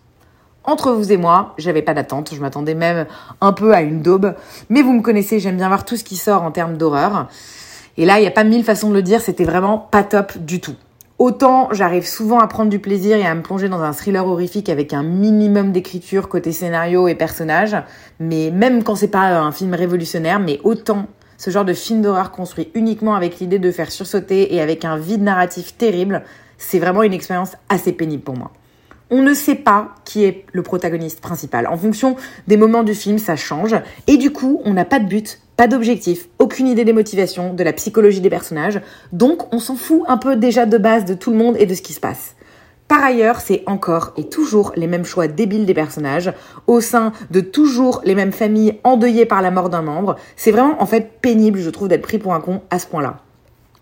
Entre 0.65 0.91
vous 0.91 1.13
et 1.13 1.17
moi, 1.17 1.53
j'avais 1.57 1.81
pas 1.81 1.93
d'attente, 1.93 2.33
je 2.35 2.41
m'attendais 2.41 2.75
même 2.75 3.07
un 3.39 3.53
peu 3.53 3.73
à 3.73 3.81
une 3.81 4.01
daube, 4.01 4.35
mais 4.67 4.81
vous 4.81 4.91
me 4.91 5.01
connaissez, 5.01 5.39
j'aime 5.39 5.55
bien 5.55 5.69
voir 5.69 5.85
tout 5.85 5.95
ce 5.95 6.03
qui 6.03 6.17
sort 6.17 6.43
en 6.43 6.51
termes 6.51 6.75
d'horreur. 6.75 7.29
Et 7.95 8.05
là, 8.05 8.19
il 8.19 8.23
n'y 8.23 8.27
a 8.27 8.31
pas 8.31 8.43
mille 8.43 8.65
façons 8.65 8.89
de 8.89 8.93
le 8.93 9.01
dire, 9.01 9.21
c'était 9.21 9.45
vraiment 9.45 9.77
pas 9.77 10.03
top 10.03 10.37
du 10.37 10.59
tout. 10.59 10.75
Autant 11.19 11.67
j'arrive 11.73 12.07
souvent 12.07 12.39
à 12.39 12.47
prendre 12.47 12.69
du 12.69 12.79
plaisir 12.79 13.17
et 13.17 13.25
à 13.25 13.35
me 13.35 13.41
plonger 13.41 13.67
dans 13.67 13.81
un 13.81 13.91
thriller 13.91 14.25
horrifique 14.25 14.69
avec 14.69 14.93
un 14.93 15.03
minimum 15.03 15.73
d'écriture 15.73 16.29
côté 16.29 16.53
scénario 16.53 17.09
et 17.09 17.15
personnage, 17.15 17.75
mais 18.21 18.51
même 18.51 18.83
quand 18.83 18.95
c'est 18.95 19.09
pas 19.09 19.37
un 19.37 19.51
film 19.51 19.73
révolutionnaire, 19.73 20.39
mais 20.39 20.61
autant 20.63 21.07
ce 21.37 21.51
genre 21.51 21.65
de 21.65 21.73
film 21.73 22.01
d'horreur 22.01 22.31
construit 22.31 22.71
uniquement 22.73 23.15
avec 23.15 23.41
l'idée 23.41 23.59
de 23.59 23.69
faire 23.69 23.91
sursauter 23.91 24.55
et 24.55 24.61
avec 24.61 24.85
un 24.85 24.95
vide 24.95 25.21
narratif 25.21 25.75
terrible, 25.75 26.23
c'est 26.57 26.79
vraiment 26.79 27.03
une 27.03 27.13
expérience 27.13 27.57
assez 27.67 27.91
pénible 27.91 28.23
pour 28.23 28.37
moi. 28.37 28.51
On 29.11 29.21
ne 29.23 29.33
sait 29.33 29.55
pas 29.55 29.95
qui 30.05 30.23
est 30.23 30.45
le 30.53 30.61
protagoniste 30.61 31.19
principal. 31.19 31.65
En 31.67 31.77
fonction 31.77 32.15
des 32.47 32.57
moments 32.57 32.83
du 32.83 32.93
film, 32.93 33.17
ça 33.17 33.35
change. 33.35 33.75
Et 34.07 34.17
du 34.17 34.31
coup, 34.31 34.61
on 34.65 34.73
n'a 34.73 34.85
pas 34.85 34.99
de 34.99 35.07
but, 35.07 35.41
pas 35.57 35.67
d'objectif, 35.67 36.29
aucune 36.37 36.67
idée 36.67 36.85
des 36.85 36.93
motivations, 36.93 37.53
de 37.53 37.63
la 37.63 37.73
psychologie 37.73 38.21
des 38.21 38.29
personnages, 38.29 38.81
donc 39.11 39.53
on 39.53 39.59
s'en 39.59 39.75
fout 39.75 40.03
un 40.07 40.17
peu 40.17 40.35
déjà 40.35 40.65
de 40.65 40.77
base 40.77 41.05
de 41.05 41.13
tout 41.13 41.31
le 41.31 41.37
monde 41.37 41.57
et 41.59 41.65
de 41.65 41.73
ce 41.73 41.81
qui 41.81 41.93
se 41.93 41.99
passe. 41.99 42.35
Par 42.87 43.03
ailleurs, 43.03 43.39
c'est 43.39 43.63
encore 43.67 44.13
et 44.15 44.29
toujours 44.29 44.71
les 44.75 44.87
mêmes 44.87 45.05
choix 45.05 45.27
débiles 45.27 45.65
des 45.65 45.73
personnages, 45.73 46.33
au 46.65 46.79
sein 46.79 47.11
de 47.29 47.41
toujours 47.41 48.01
les 48.03 48.15
mêmes 48.15 48.31
familles 48.31 48.79
endeuillées 48.83 49.25
par 49.25 49.41
la 49.41 49.51
mort 49.51 49.69
d'un 49.69 49.81
membre. 49.81 50.15
C'est 50.35 50.51
vraiment 50.51 50.81
en 50.81 50.85
fait 50.85 51.19
pénible, 51.21 51.59
je 51.59 51.69
trouve, 51.69 51.87
d'être 51.87 52.01
pris 52.01 52.19
pour 52.19 52.33
un 52.33 52.41
con 52.41 52.61
à 52.69 52.79
ce 52.79 52.87
point-là. 52.87 53.17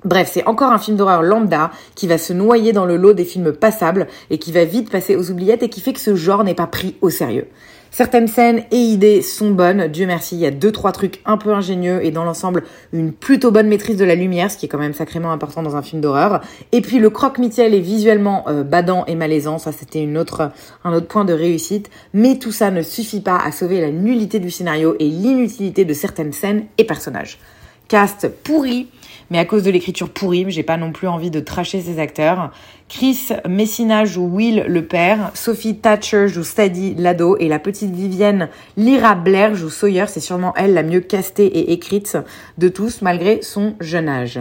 Bref, 0.05 0.29
c'est 0.31 0.45
encore 0.45 0.71
un 0.71 0.77
film 0.77 0.95
d'horreur 0.95 1.23
lambda 1.23 1.71
qui 1.95 2.07
va 2.07 2.19
se 2.19 2.31
noyer 2.31 2.71
dans 2.71 2.85
le 2.85 2.97
lot 2.97 3.13
des 3.13 3.25
films 3.25 3.51
passables 3.51 4.07
et 4.29 4.37
qui 4.37 4.51
va 4.51 4.63
vite 4.63 4.91
passer 4.91 5.15
aux 5.15 5.31
oubliettes 5.31 5.63
et 5.63 5.69
qui 5.69 5.81
fait 5.81 5.93
que 5.93 5.99
ce 5.99 6.15
genre 6.15 6.43
n'est 6.43 6.53
pas 6.53 6.67
pris 6.67 6.95
au 7.01 7.09
sérieux. 7.09 7.47
Certaines 7.89 8.27
scènes 8.27 8.63
et 8.69 8.77
idées 8.77 9.23
sont 9.23 9.49
bonnes, 9.49 9.87
Dieu 9.87 10.05
merci, 10.05 10.35
il 10.35 10.41
y 10.41 10.45
a 10.45 10.51
deux 10.51 10.71
trois 10.71 10.91
trucs 10.91 11.19
un 11.25 11.37
peu 11.37 11.51
ingénieux 11.51 12.05
et 12.05 12.11
dans 12.11 12.25
l'ensemble 12.25 12.63
une 12.93 13.11
plutôt 13.11 13.49
bonne 13.49 13.67
maîtrise 13.67 13.97
de 13.97 14.05
la 14.05 14.13
lumière, 14.13 14.51
ce 14.51 14.57
qui 14.57 14.67
est 14.67 14.69
quand 14.69 14.77
même 14.77 14.93
sacrément 14.93 15.31
important 15.31 15.63
dans 15.63 15.75
un 15.75 15.81
film 15.81 15.99
d'horreur. 15.99 16.41
Et 16.71 16.81
puis 16.81 16.99
le 16.99 17.09
croque-mitiel 17.09 17.73
est 17.73 17.79
visuellement 17.79 18.43
euh, 18.49 18.63
badant 18.63 19.03
et 19.05 19.15
malaisant, 19.15 19.57
ça 19.57 19.71
c'était 19.71 20.03
une 20.03 20.15
un 20.15 20.93
autre 20.93 21.07
point 21.07 21.25
de 21.25 21.33
réussite, 21.33 21.89
mais 22.13 22.37
tout 22.37 22.51
ça 22.51 22.69
ne 22.69 22.83
suffit 22.83 23.21
pas 23.21 23.37
à 23.37 23.51
sauver 23.51 23.81
la 23.81 23.89
nullité 23.89 24.39
du 24.39 24.51
scénario 24.51 24.95
et 24.99 25.07
l'inutilité 25.07 25.83
de 25.83 25.93
certaines 25.93 26.33
scènes 26.33 26.65
et 26.77 26.83
personnages. 26.83 27.39
Cast 27.87 28.27
pourri, 28.43 28.89
mais 29.29 29.39
à 29.39 29.45
cause 29.45 29.63
de 29.63 29.71
l'écriture 29.71 30.09
pourrie, 30.09 30.45
j'ai 30.49 30.63
pas 30.63 30.77
non 30.77 30.91
plus 30.91 31.07
envie 31.07 31.31
de 31.31 31.39
tracher 31.39 31.81
ces 31.81 31.99
acteurs. 31.99 32.51
Chris 32.89 33.29
Messina 33.47 34.05
joue 34.05 34.27
Will 34.27 34.65
le 34.67 34.85
père, 34.85 35.31
Sophie 35.33 35.77
Thatcher 35.77 36.27
joue 36.27 36.43
Sadie 36.43 36.95
l'ado 36.95 37.37
et 37.37 37.47
la 37.47 37.59
petite 37.59 37.93
Vivienne 37.93 38.49
Lyra 38.77 39.15
Blair 39.15 39.55
joue 39.55 39.69
Sawyer. 39.69 40.05
C'est 40.07 40.19
sûrement 40.19 40.53
elle 40.55 40.73
la 40.73 40.83
mieux 40.83 41.01
castée 41.01 41.45
et 41.45 41.73
écrite 41.73 42.17
de 42.57 42.69
tous 42.69 43.01
malgré 43.01 43.41
son 43.41 43.75
jeune 43.79 44.07
âge. 44.07 44.39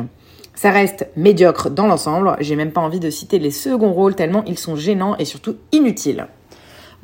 Ça 0.54 0.70
reste 0.70 1.08
médiocre 1.16 1.68
dans 1.70 1.86
l'ensemble, 1.86 2.36
j'ai 2.40 2.56
même 2.56 2.72
pas 2.72 2.80
envie 2.80 3.00
de 3.00 3.10
citer 3.10 3.38
les 3.38 3.50
seconds 3.50 3.92
rôles 3.92 4.14
tellement 4.14 4.42
ils 4.46 4.58
sont 4.58 4.74
gênants 4.74 5.16
et 5.18 5.26
surtout 5.26 5.56
inutiles. 5.72 6.28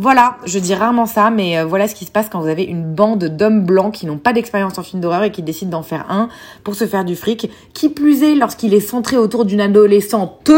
Voilà, 0.02 0.36
je 0.44 0.58
dis 0.58 0.74
rarement 0.74 1.06
ça, 1.06 1.30
mais 1.30 1.56
euh, 1.56 1.64
voilà 1.64 1.86
ce 1.86 1.94
qui 1.94 2.04
se 2.04 2.10
passe 2.10 2.28
quand 2.28 2.40
vous 2.40 2.48
avez 2.48 2.64
une 2.64 2.92
bande 2.92 3.22
d'hommes 3.22 3.64
blancs 3.64 3.94
qui 3.94 4.06
n'ont 4.06 4.18
pas 4.18 4.32
d'expérience 4.32 4.76
en 4.76 4.82
film 4.82 5.00
d'horreur 5.00 5.22
et 5.22 5.30
qui 5.30 5.44
décident 5.44 5.70
d'en 5.70 5.84
faire 5.84 6.06
un 6.10 6.28
pour 6.64 6.74
se 6.74 6.88
faire 6.88 7.04
du 7.04 7.14
fric. 7.14 7.48
Qui 7.72 7.88
plus 7.88 8.24
est 8.24 8.34
lorsqu'il 8.34 8.74
est 8.74 8.80
centré 8.80 9.16
autour 9.16 9.44
d'une 9.44 9.60
adolescente 9.60 10.50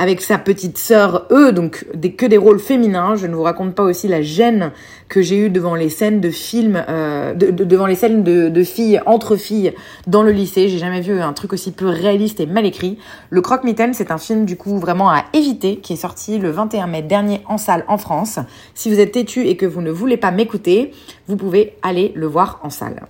avec 0.00 0.22
sa 0.22 0.38
petite 0.38 0.78
sœur, 0.78 1.26
eux, 1.30 1.52
donc 1.52 1.84
que 2.16 2.24
des 2.24 2.38
rôles 2.38 2.58
féminins. 2.58 3.16
Je 3.16 3.26
ne 3.26 3.34
vous 3.34 3.42
raconte 3.42 3.74
pas 3.74 3.82
aussi 3.82 4.08
la 4.08 4.22
gêne 4.22 4.72
que 5.10 5.20
j'ai 5.20 5.36
eue 5.36 5.50
devant 5.50 5.74
les 5.74 5.90
scènes 5.90 6.22
de 6.22 6.30
films, 6.30 6.82
euh, 6.88 7.34
devant 7.34 7.84
les 7.84 7.96
scènes 7.96 8.24
de, 8.24 8.48
de, 8.48 8.62
filles 8.64 9.02
entre 9.04 9.36
filles 9.36 9.74
dans 10.06 10.22
le 10.22 10.32
lycée. 10.32 10.70
J'ai 10.70 10.78
jamais 10.78 11.02
vu 11.02 11.20
un 11.20 11.34
truc 11.34 11.52
aussi 11.52 11.70
peu 11.70 11.86
réaliste 11.86 12.40
et 12.40 12.46
mal 12.46 12.64
écrit. 12.64 12.96
Le 13.28 13.42
Croque-Mitaine, 13.42 13.92
c'est 13.92 14.10
un 14.10 14.16
film 14.16 14.46
du 14.46 14.56
coup 14.56 14.78
vraiment 14.78 15.10
à 15.10 15.26
éviter, 15.34 15.76
qui 15.76 15.92
est 15.92 15.96
sorti 15.96 16.38
le 16.38 16.50
21 16.50 16.86
mai 16.86 17.02
dernier 17.02 17.42
en 17.46 17.58
salle 17.58 17.84
en 17.86 17.98
France. 17.98 18.38
Si 18.74 18.88
vous 18.88 19.00
êtes 19.00 19.12
têtu 19.12 19.48
et 19.48 19.58
que 19.58 19.66
vous 19.66 19.82
ne 19.82 19.90
voulez 19.90 20.16
pas 20.16 20.30
m'écouter, 20.30 20.92
vous 21.28 21.36
pouvez 21.36 21.74
aller 21.82 22.12
le 22.14 22.26
voir 22.26 22.58
en 22.62 22.70
salle. 22.70 23.02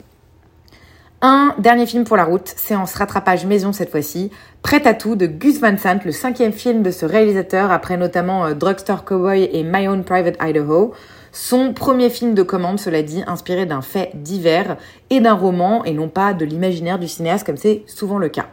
Un 1.23 1.55
dernier 1.59 1.85
film 1.85 2.05
pour 2.05 2.17
la 2.17 2.25
route, 2.25 2.49
séance 2.49 2.95
rattrapage 2.95 3.45
maison 3.45 3.75
cette 3.75 3.91
fois-ci, 3.91 4.31
Prêt 4.62 4.87
à 4.87 4.95
tout 4.95 5.17
de 5.17 5.27
Gus 5.27 5.61
Van 5.61 5.77
Sant, 5.77 5.99
le 6.07 6.12
cinquième 6.12 6.55
film 6.55 6.83
de 6.83 6.91
ce 6.91 7.05
réalisateur 7.05 7.71
après 7.71 7.99
notamment 7.99 8.47
euh, 8.47 8.55
Drugstore 8.55 9.05
Cowboy 9.05 9.50
et 9.53 9.62
My 9.62 9.87
Own 9.87 10.03
Private 10.03 10.39
Idaho. 10.41 10.95
Son 11.31 11.75
premier 11.75 12.09
film 12.09 12.33
de 12.33 12.43
commande, 12.43 12.81
cela 12.81 13.03
dit, 13.03 13.23
inspiré 13.27 13.67
d'un 13.67 13.83
fait 13.83 14.12
divers 14.15 14.79
et 15.11 15.21
d'un 15.21 15.35
roman 15.35 15.85
et 15.85 15.93
non 15.93 16.09
pas 16.09 16.33
de 16.33 16.47
l'imaginaire 16.47 16.99
du 16.99 17.07
cinéaste 17.07 17.45
comme 17.45 17.59
c'est 17.59 17.83
souvent 17.87 18.17
le 18.17 18.31
cas. 18.31 18.47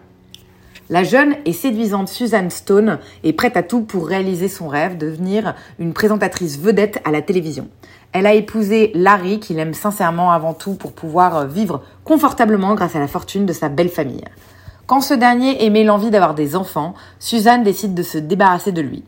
La 0.90 1.06
jeune 1.06 1.36
et 1.46 1.54
séduisante 1.54 2.10
Suzanne 2.10 2.50
Stone 2.50 3.00
est 3.24 3.34
prête 3.34 3.56
à 3.56 3.64
tout 3.64 3.82
pour 3.82 4.08
réaliser 4.08 4.50
son 4.50 4.68
rêve, 4.68 4.98
devenir 4.98 5.56
une 5.80 5.94
présentatrice 5.94 6.60
vedette 6.60 7.00
à 7.06 7.12
la 7.12 7.22
télévision. 7.22 7.70
Elle 8.14 8.26
a 8.26 8.34
épousé 8.34 8.92
Larry, 8.96 9.40
qu'il 9.40 9.60
aime 9.60 9.74
sincèrement 9.74 10.32
avant 10.32 10.54
tout 10.54 10.76
pour 10.76 10.94
pouvoir 10.94 11.38
euh, 11.38 11.46
vivre 11.46 11.84
confortablement 12.04 12.74
grâce 12.74 12.96
à 12.96 13.00
la 13.00 13.08
fortune 13.08 13.46
de 13.46 13.54
sa 13.54 13.70
belle 13.70 13.90
famille. 13.90 14.24
Quand 14.86 15.02
ce 15.02 15.14
dernier 15.14 15.66
émet 15.66 15.84
l'envie 15.84 16.10
d'avoir 16.10 16.34
des 16.34 16.56
enfants, 16.56 16.94
Suzanne 17.20 17.64
décide 17.64 17.94
de 17.94 18.04
se 18.04 18.18
débarrasser 18.18 18.72
de 18.72 18.82
lui. 18.82 19.04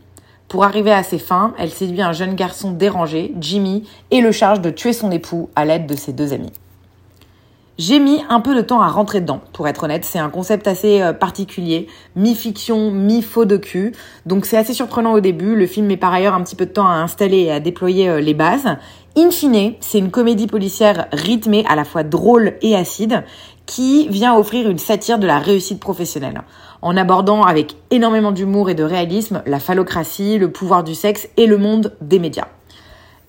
Pour 0.50 0.64
arriver 0.64 0.92
à 0.92 1.04
ses 1.04 1.20
fins, 1.20 1.54
elle 1.58 1.70
séduit 1.70 2.02
un 2.02 2.12
jeune 2.12 2.36
garçon 2.36 2.72
dérangé, 2.72 3.34
Jimmy, 3.40 3.88
et 4.12 4.20
le 4.20 4.32
charge 4.32 4.62
de 4.62 4.72
tuer 4.72 4.94
son 4.94 5.12
époux 5.12 5.50
à 5.56 5.64
l'aide 5.64 5.86
de 5.86 5.96
ses 5.96 6.12
deux 6.12 6.34
amis. 6.34 6.52
J'ai 7.80 8.00
mis 8.00 8.22
un 8.28 8.42
peu 8.42 8.56
de 8.56 8.62
temps 8.62 8.82
à 8.82 8.90
rentrer 8.90 9.22
dedans, 9.22 9.40
pour 9.54 9.66
être 9.66 9.86
honnête. 9.86 10.04
C'est 10.04 10.20
un 10.20 10.28
concept 10.30 10.68
assez 10.68 11.02
euh, 11.02 11.14
particulier, 11.14 11.88
mi-fiction, 12.18 12.92
mi-faux 12.92 13.46
de 13.46 13.56
cul. 13.56 13.94
Donc 14.26 14.46
c'est 14.46 14.58
assez 14.58 14.74
surprenant 14.74 15.14
au 15.14 15.22
début. 15.22 15.56
Le 15.56 15.66
film 15.66 15.86
met 15.86 15.96
par 15.96 16.12
ailleurs 16.12 16.34
un 16.34 16.44
petit 16.44 16.58
peu 16.58 16.66
de 16.66 16.72
temps 16.72 16.90
à 16.90 16.96
installer 16.96 17.44
et 17.44 17.54
à 17.54 17.62
déployer 17.62 18.10
euh, 18.10 18.20
les 18.20 18.34
bases. 18.34 18.68
In 19.16 19.32
fine, 19.32 19.76
c'est 19.80 19.98
une 19.98 20.12
comédie 20.12 20.48
policière 20.48 21.08
rythmée, 21.14 21.64
à 21.70 21.78
la 21.78 21.86
fois 21.86 22.04
drôle 22.04 22.56
et 22.62 22.76
acide, 22.76 23.24
qui 23.66 24.10
vient 24.10 24.36
offrir 24.36 24.70
une 24.70 24.78
satire 24.78 25.18
de 25.18 25.26
la 25.26 25.40
réussite 25.40 25.80
professionnelle, 25.80 26.42
en 26.82 26.98
abordant 26.98 27.44
avec 27.44 27.78
énormément 27.92 28.34
d'humour 28.34 28.70
et 28.70 28.76
de 28.76 28.84
réalisme 28.84 29.42
la 29.46 29.62
phallocratie, 29.62 30.38
le 30.38 30.52
pouvoir 30.52 30.84
du 30.84 30.96
sexe 30.96 31.30
et 31.38 31.48
le 31.48 31.58
monde 31.58 31.96
des 32.02 32.20
médias 32.20 32.48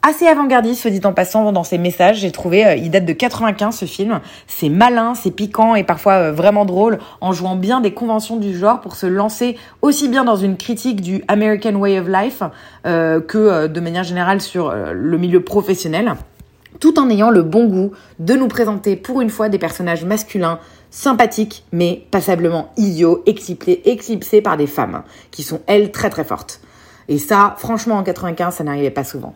assez 0.02 0.26
avant-gardiste, 0.26 0.83
se 0.83 0.88
dit 0.88 1.00
en 1.04 1.12
passant, 1.12 1.52
dans 1.52 1.64
ses 1.64 1.78
messages. 1.78 2.19
J'ai 2.19 2.30
trouvé, 2.30 2.66
euh, 2.66 2.75
il 2.75 2.90
date 2.90 3.04
de 3.04 3.12
95 3.12 3.76
ce 3.76 3.85
film. 3.85 4.21
C'est 4.47 4.69
malin, 4.69 5.14
c'est 5.14 5.30
piquant 5.30 5.75
et 5.75 5.85
parfois 5.85 6.14
euh, 6.14 6.33
vraiment 6.33 6.64
drôle, 6.64 6.99
en 7.21 7.33
jouant 7.33 7.57
bien 7.57 7.80
des 7.80 7.92
conventions 7.92 8.37
du 8.37 8.57
genre 8.57 8.80
pour 8.80 8.97
se 8.97 9.07
lancer 9.07 9.57
aussi 9.83 10.09
bien 10.09 10.25
dans 10.25 10.37
une 10.37 10.57
critique 10.57 11.00
du 11.00 11.23
American 11.28 11.75
Way 11.75 12.00
of 12.00 12.09
Life 12.09 12.42
euh, 12.87 13.21
que 13.21 13.66
de 13.66 13.80
manière 13.80 14.04
générale 14.04 14.40
sur 14.40 14.73
le 14.73 15.19
milieu 15.19 15.42
professionnel, 15.42 16.14
tout 16.78 16.99
en 16.99 17.11
ayant 17.11 17.30
le 17.30 17.42
bon 17.42 17.66
goût 17.66 17.92
de 18.19 18.35
nous 18.35 18.49
présenter 18.49 18.97
pour 18.97 19.21
une 19.21 19.30
fois 19.30 19.49
des 19.49 19.59
personnages 19.59 20.04
masculins 20.04 20.59
sympathiques 20.90 21.64
mais 21.73 22.07
passablement 22.11 22.73
idiots, 22.76 23.23
éclipsés 23.26 24.40
par 24.40 24.57
des 24.57 24.66
femmes 24.66 25.02
qui 25.30 25.42
sont 25.42 25.61
elles 25.66 25.92
très 25.92 26.11
très 26.11 26.25
fortes. 26.25 26.61
Et 27.09 27.19
ça, 27.19 27.57
franchement, 27.59 27.97
en 27.97 28.04
95, 28.04 28.54
ça 28.54 28.64
n'arrivait 28.64 28.90
pas 28.90 29.02
souvent. 29.02 29.35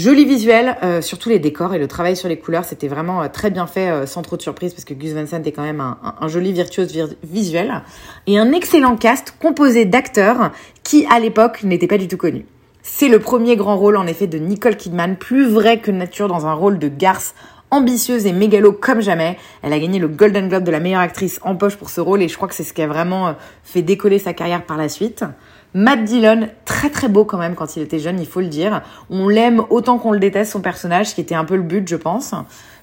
Joli 0.00 0.24
visuel, 0.24 0.78
euh, 0.82 1.02
surtout 1.02 1.28
les 1.28 1.38
décors 1.38 1.74
et 1.74 1.78
le 1.78 1.86
travail 1.86 2.16
sur 2.16 2.26
les 2.26 2.38
couleurs, 2.38 2.64
c'était 2.64 2.88
vraiment 2.88 3.20
euh, 3.22 3.28
très 3.28 3.50
bien 3.50 3.66
fait, 3.66 3.90
euh, 3.90 4.06
sans 4.06 4.22
trop 4.22 4.38
de 4.38 4.40
surprise, 4.40 4.72
parce 4.72 4.86
que 4.86 4.94
Gus 4.94 5.12
Van 5.12 5.26
Sant 5.26 5.42
est 5.42 5.52
quand 5.52 5.62
même 5.62 5.82
un, 5.82 6.26
joli 6.28 6.54
virtuose 6.54 6.90
visuel. 7.22 7.82
Et 8.26 8.38
un 8.38 8.50
excellent 8.52 8.96
cast 8.96 9.34
composé 9.38 9.84
d'acteurs 9.84 10.52
qui, 10.84 11.04
à 11.10 11.20
l'époque, 11.20 11.64
n'étaient 11.64 11.86
pas 11.86 11.98
du 11.98 12.08
tout 12.08 12.16
connus. 12.16 12.46
C'est 12.82 13.08
le 13.08 13.18
premier 13.18 13.56
grand 13.56 13.76
rôle, 13.76 13.98
en 13.98 14.06
effet, 14.06 14.26
de 14.26 14.38
Nicole 14.38 14.78
Kidman, 14.78 15.16
plus 15.16 15.46
vrai 15.46 15.80
que 15.80 15.90
nature 15.90 16.28
dans 16.28 16.46
un 16.46 16.54
rôle 16.54 16.78
de 16.78 16.88
garce 16.88 17.34
ambitieuse 17.70 18.24
et 18.24 18.32
mégalo 18.32 18.72
comme 18.72 19.02
jamais. 19.02 19.36
Elle 19.60 19.74
a 19.74 19.78
gagné 19.78 19.98
le 19.98 20.08
Golden 20.08 20.48
Globe 20.48 20.64
de 20.64 20.70
la 20.70 20.80
meilleure 20.80 21.02
actrice 21.02 21.40
en 21.42 21.56
poche 21.56 21.76
pour 21.76 21.90
ce 21.90 22.00
rôle 22.00 22.22
et 22.22 22.28
je 22.28 22.36
crois 22.36 22.48
que 22.48 22.54
c'est 22.54 22.64
ce 22.64 22.72
qui 22.72 22.80
a 22.80 22.86
vraiment 22.86 23.36
fait 23.64 23.82
décoller 23.82 24.18
sa 24.18 24.32
carrière 24.32 24.64
par 24.64 24.78
la 24.78 24.88
suite. 24.88 25.24
Matt 25.72 26.02
Dillon, 26.02 26.48
très 26.64 26.90
très 26.90 27.08
beau 27.08 27.24
quand 27.24 27.38
même 27.38 27.54
quand 27.54 27.76
il 27.76 27.82
était 27.82 28.00
jeune, 28.00 28.18
il 28.18 28.26
faut 28.26 28.40
le 28.40 28.48
dire. 28.48 28.82
On 29.08 29.28
l'aime 29.28 29.62
autant 29.70 29.98
qu'on 29.98 30.10
le 30.10 30.18
déteste, 30.18 30.50
son 30.50 30.60
personnage, 30.60 31.14
qui 31.14 31.20
était 31.20 31.36
un 31.36 31.44
peu 31.44 31.54
le 31.54 31.62
but, 31.62 31.86
je 31.86 31.94
pense. 31.94 32.34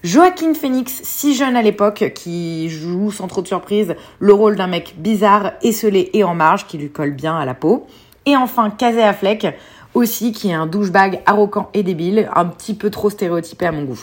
Joaquin 0.06 0.54
Phoenix, 0.54 1.02
si 1.04 1.36
jeune 1.36 1.58
à 1.58 1.62
l'époque, 1.62 2.14
qui 2.16 2.70
joue 2.70 3.12
sans 3.12 3.28
trop 3.28 3.42
de 3.42 3.48
surprise 3.48 3.96
le 4.20 4.34
rôle 4.34 4.56
d'un 4.56 4.68
mec 4.68 4.96
bizarre, 4.98 5.52
esselé 5.64 6.12
et 6.14 6.24
en 6.24 6.34
marge, 6.34 6.66
qui 6.66 6.78
lui 6.78 6.90
colle 6.90 7.12
bien 7.12 7.38
à 7.38 7.44
la 7.44 7.54
peau. 7.54 7.88
Et 8.26 8.38
enfin, 8.38 8.70
Casey 8.70 9.04
Affleck, 9.04 9.48
aussi, 9.94 10.32
qui 10.32 10.50
est 10.50 10.54
un 10.54 10.66
douchebag 10.66 11.22
arrogant 11.26 11.70
et 11.74 11.84
débile, 11.84 12.30
un 12.36 12.46
petit 12.46 12.74
peu 12.74 12.90
trop 12.90 13.10
stéréotypé 13.10 13.66
à 13.66 13.74
mon 13.74 13.84
goût. 13.84 14.00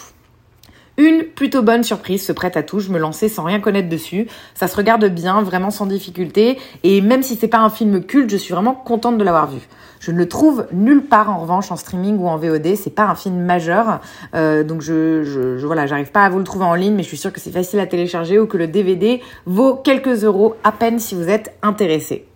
Une 0.96 1.24
plutôt 1.24 1.62
bonne 1.62 1.82
surprise 1.82 2.24
se 2.24 2.32
prête 2.32 2.56
à 2.56 2.62
tout, 2.62 2.78
je 2.78 2.90
me 2.90 2.98
lançais 2.98 3.28
sans 3.28 3.42
rien 3.42 3.58
connaître 3.58 3.88
dessus. 3.88 4.28
Ça 4.54 4.68
se 4.68 4.76
regarde 4.76 5.04
bien, 5.06 5.42
vraiment 5.42 5.70
sans 5.70 5.86
difficulté, 5.86 6.56
et 6.84 7.00
même 7.00 7.24
si 7.24 7.34
c'est 7.34 7.48
pas 7.48 7.58
un 7.58 7.70
film 7.70 8.04
culte, 8.04 8.30
je 8.30 8.36
suis 8.36 8.54
vraiment 8.54 8.74
contente 8.74 9.18
de 9.18 9.24
l'avoir 9.24 9.50
vu. 9.50 9.60
Je 9.98 10.12
ne 10.12 10.18
le 10.18 10.28
trouve 10.28 10.66
nulle 10.72 11.02
part 11.02 11.30
en 11.30 11.38
revanche 11.38 11.72
en 11.72 11.76
streaming 11.76 12.16
ou 12.18 12.28
en 12.28 12.36
VOD, 12.36 12.76
c'est 12.76 12.94
pas 12.94 13.06
un 13.06 13.16
film 13.16 13.40
majeur, 13.40 14.00
euh, 14.36 14.62
donc 14.62 14.82
je, 14.82 15.24
je, 15.24 15.58
je 15.58 15.66
voilà, 15.66 15.86
j'arrive 15.86 16.12
pas 16.12 16.24
à 16.24 16.28
vous 16.28 16.38
le 16.38 16.44
trouver 16.44 16.64
en 16.64 16.74
ligne, 16.74 16.94
mais 16.94 17.02
je 17.02 17.08
suis 17.08 17.16
sûre 17.16 17.32
que 17.32 17.40
c'est 17.40 17.50
facile 17.50 17.80
à 17.80 17.86
télécharger 17.86 18.38
ou 18.38 18.46
que 18.46 18.56
le 18.56 18.68
DVD 18.68 19.20
vaut 19.46 19.74
quelques 19.74 20.22
euros 20.22 20.54
à 20.62 20.70
peine 20.70 21.00
si 21.00 21.16
vous 21.16 21.28
êtes 21.28 21.56
intéressé. 21.62 22.26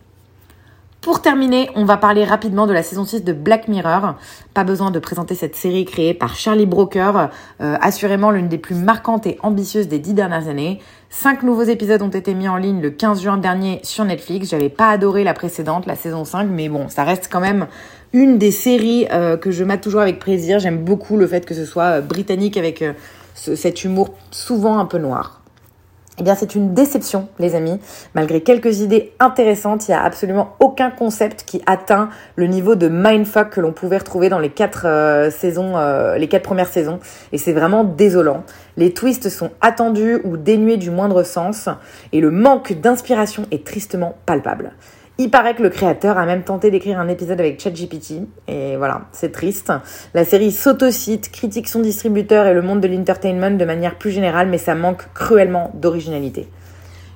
Pour 1.09 1.23
terminer, 1.23 1.71
on 1.75 1.87
va 1.87 1.97
parler 1.97 2.23
rapidement 2.23 2.67
de 2.67 2.75
la 2.75 2.83
saison 2.83 3.07
6 3.07 3.25
de 3.25 3.33
Black 3.33 3.67
Mirror. 3.67 4.17
Pas 4.53 4.63
besoin 4.63 4.91
de 4.91 4.99
présenter 4.99 5.35
cette 5.35 5.57
série 5.57 5.87
créée 5.87 6.13
par 6.13 6.37
Charlie 6.37 6.67
Broker, 6.67 7.31
euh, 7.63 7.77
assurément 7.81 8.31
l'une 8.31 8.49
des 8.49 8.59
plus 8.59 8.75
marquantes 8.75 9.27
et 9.27 9.39
ambitieuses 9.43 9.89
des 9.89 10.01
dix 10.01 10.13
dernières 10.13 10.49
années. 10.49 10.83
Cinq 11.09 11.45
nouveaux 11.45 11.63
épisodes 11.63 12.03
ont 12.03 12.11
été 12.11 12.35
mis 12.35 12.47
en 12.47 12.59
ligne 12.59 12.83
le 12.83 12.91
15 12.91 13.23
juin 13.23 13.39
dernier 13.39 13.81
sur 13.85 14.05
Netflix. 14.05 14.51
J'avais 14.51 14.69
pas 14.69 14.91
adoré 14.91 15.25
la 15.25 15.33
précédente, 15.33 15.87
la 15.87 15.97
saison 15.97 16.27
5, 16.27 16.47
mais 16.51 16.69
bon, 16.69 16.91
ça 16.91 17.05
reste 17.05 17.31
quand 17.33 17.41
même 17.41 17.69
une 18.13 18.37
des 18.37 18.51
séries 18.51 19.07
euh, 19.11 19.39
que 19.39 19.51
je 19.51 19.65
mate 19.65 19.81
toujours 19.81 20.03
avec 20.03 20.19
plaisir. 20.19 20.59
J'aime 20.59 20.85
beaucoup 20.85 21.17
le 21.17 21.27
fait 21.27 21.47
que 21.47 21.55
ce 21.55 21.65
soit 21.65 21.85
euh, 21.85 22.01
britannique 22.03 22.59
avec 22.59 22.85
cet 23.35 23.83
humour 23.83 24.11
souvent 24.31 24.79
un 24.79 24.85
peu 24.85 24.99
noir. 24.99 25.41
Eh 26.21 26.25
bien, 26.25 26.35
c'est 26.35 26.57
une 26.57 26.75
déception, 26.75 27.29
les 27.39 27.55
amis. 27.55 27.79
Malgré 28.15 28.41
quelques 28.41 28.81
idées 28.81 29.13
intéressantes, 29.21 29.87
il 29.87 29.93
n'y 29.93 29.97
a 29.97 30.03
absolument 30.03 30.57
aucun 30.59 30.91
concept 30.91 31.45
qui 31.45 31.63
atteint 31.67 32.09
le 32.35 32.47
niveau 32.47 32.75
de 32.75 32.89
mindfuck 32.89 33.51
que 33.51 33.61
l'on 33.61 33.73
pouvait 33.73 33.99
retrouver 33.99 34.29
dans 34.29 34.41
les 34.41 34.51
quatre 34.51 34.87
euh, 34.87 35.31
saisons, 35.31 35.77
euh, 35.77 36.17
les 36.17 36.27
quatre 36.27 36.43
premières 36.43 36.67
saisons. 36.69 36.99
Et 37.31 37.39
c'est 37.39 37.53
vraiment 37.53 37.85
désolant. 37.85 38.43
Les 38.77 38.93
twists 38.93 39.29
sont 39.29 39.51
attendus 39.61 40.21
ou 40.25 40.37
dénués 40.37 40.77
du 40.77 40.91
moindre 40.91 41.23
sens, 41.23 41.69
et 42.13 42.21
le 42.21 42.33
manque 42.33 42.73
d'inspiration 42.73 43.47
est 43.53 43.65
tristement 43.65 44.17
palpable. 44.27 44.73
Il 45.21 45.31
paraît 45.31 45.57
que 45.57 45.65
le 45.65 45.69
créateur 45.69 46.17
a 46.17 46.27
même 46.27 46.45
tenté 46.45 46.71
d'écrire 46.71 47.01
un 47.01 47.09
épisode 47.09 47.41
avec 47.41 47.61
ChatGPT. 47.61 48.23
Et 48.47 48.77
voilà, 48.77 49.09
c'est 49.11 49.33
triste. 49.33 49.73
La 50.15 50.25
série 50.25 50.53
s'autocite, 50.53 51.33
critique 51.33 51.67
son 51.67 51.81
distributeur 51.81 52.47
et 52.47 52.55
le 52.55 52.63
monde 52.63 52.81
de 52.81 52.87
l'entertainment 52.87 53.51
de 53.51 53.65
manière 53.65 53.99
plus 53.99 54.13
générale, 54.13 54.49
mais 54.49 54.59
ça 54.59 54.77
manque 54.77 55.13
cruellement 55.15 55.73
d'originalité. 55.75 56.47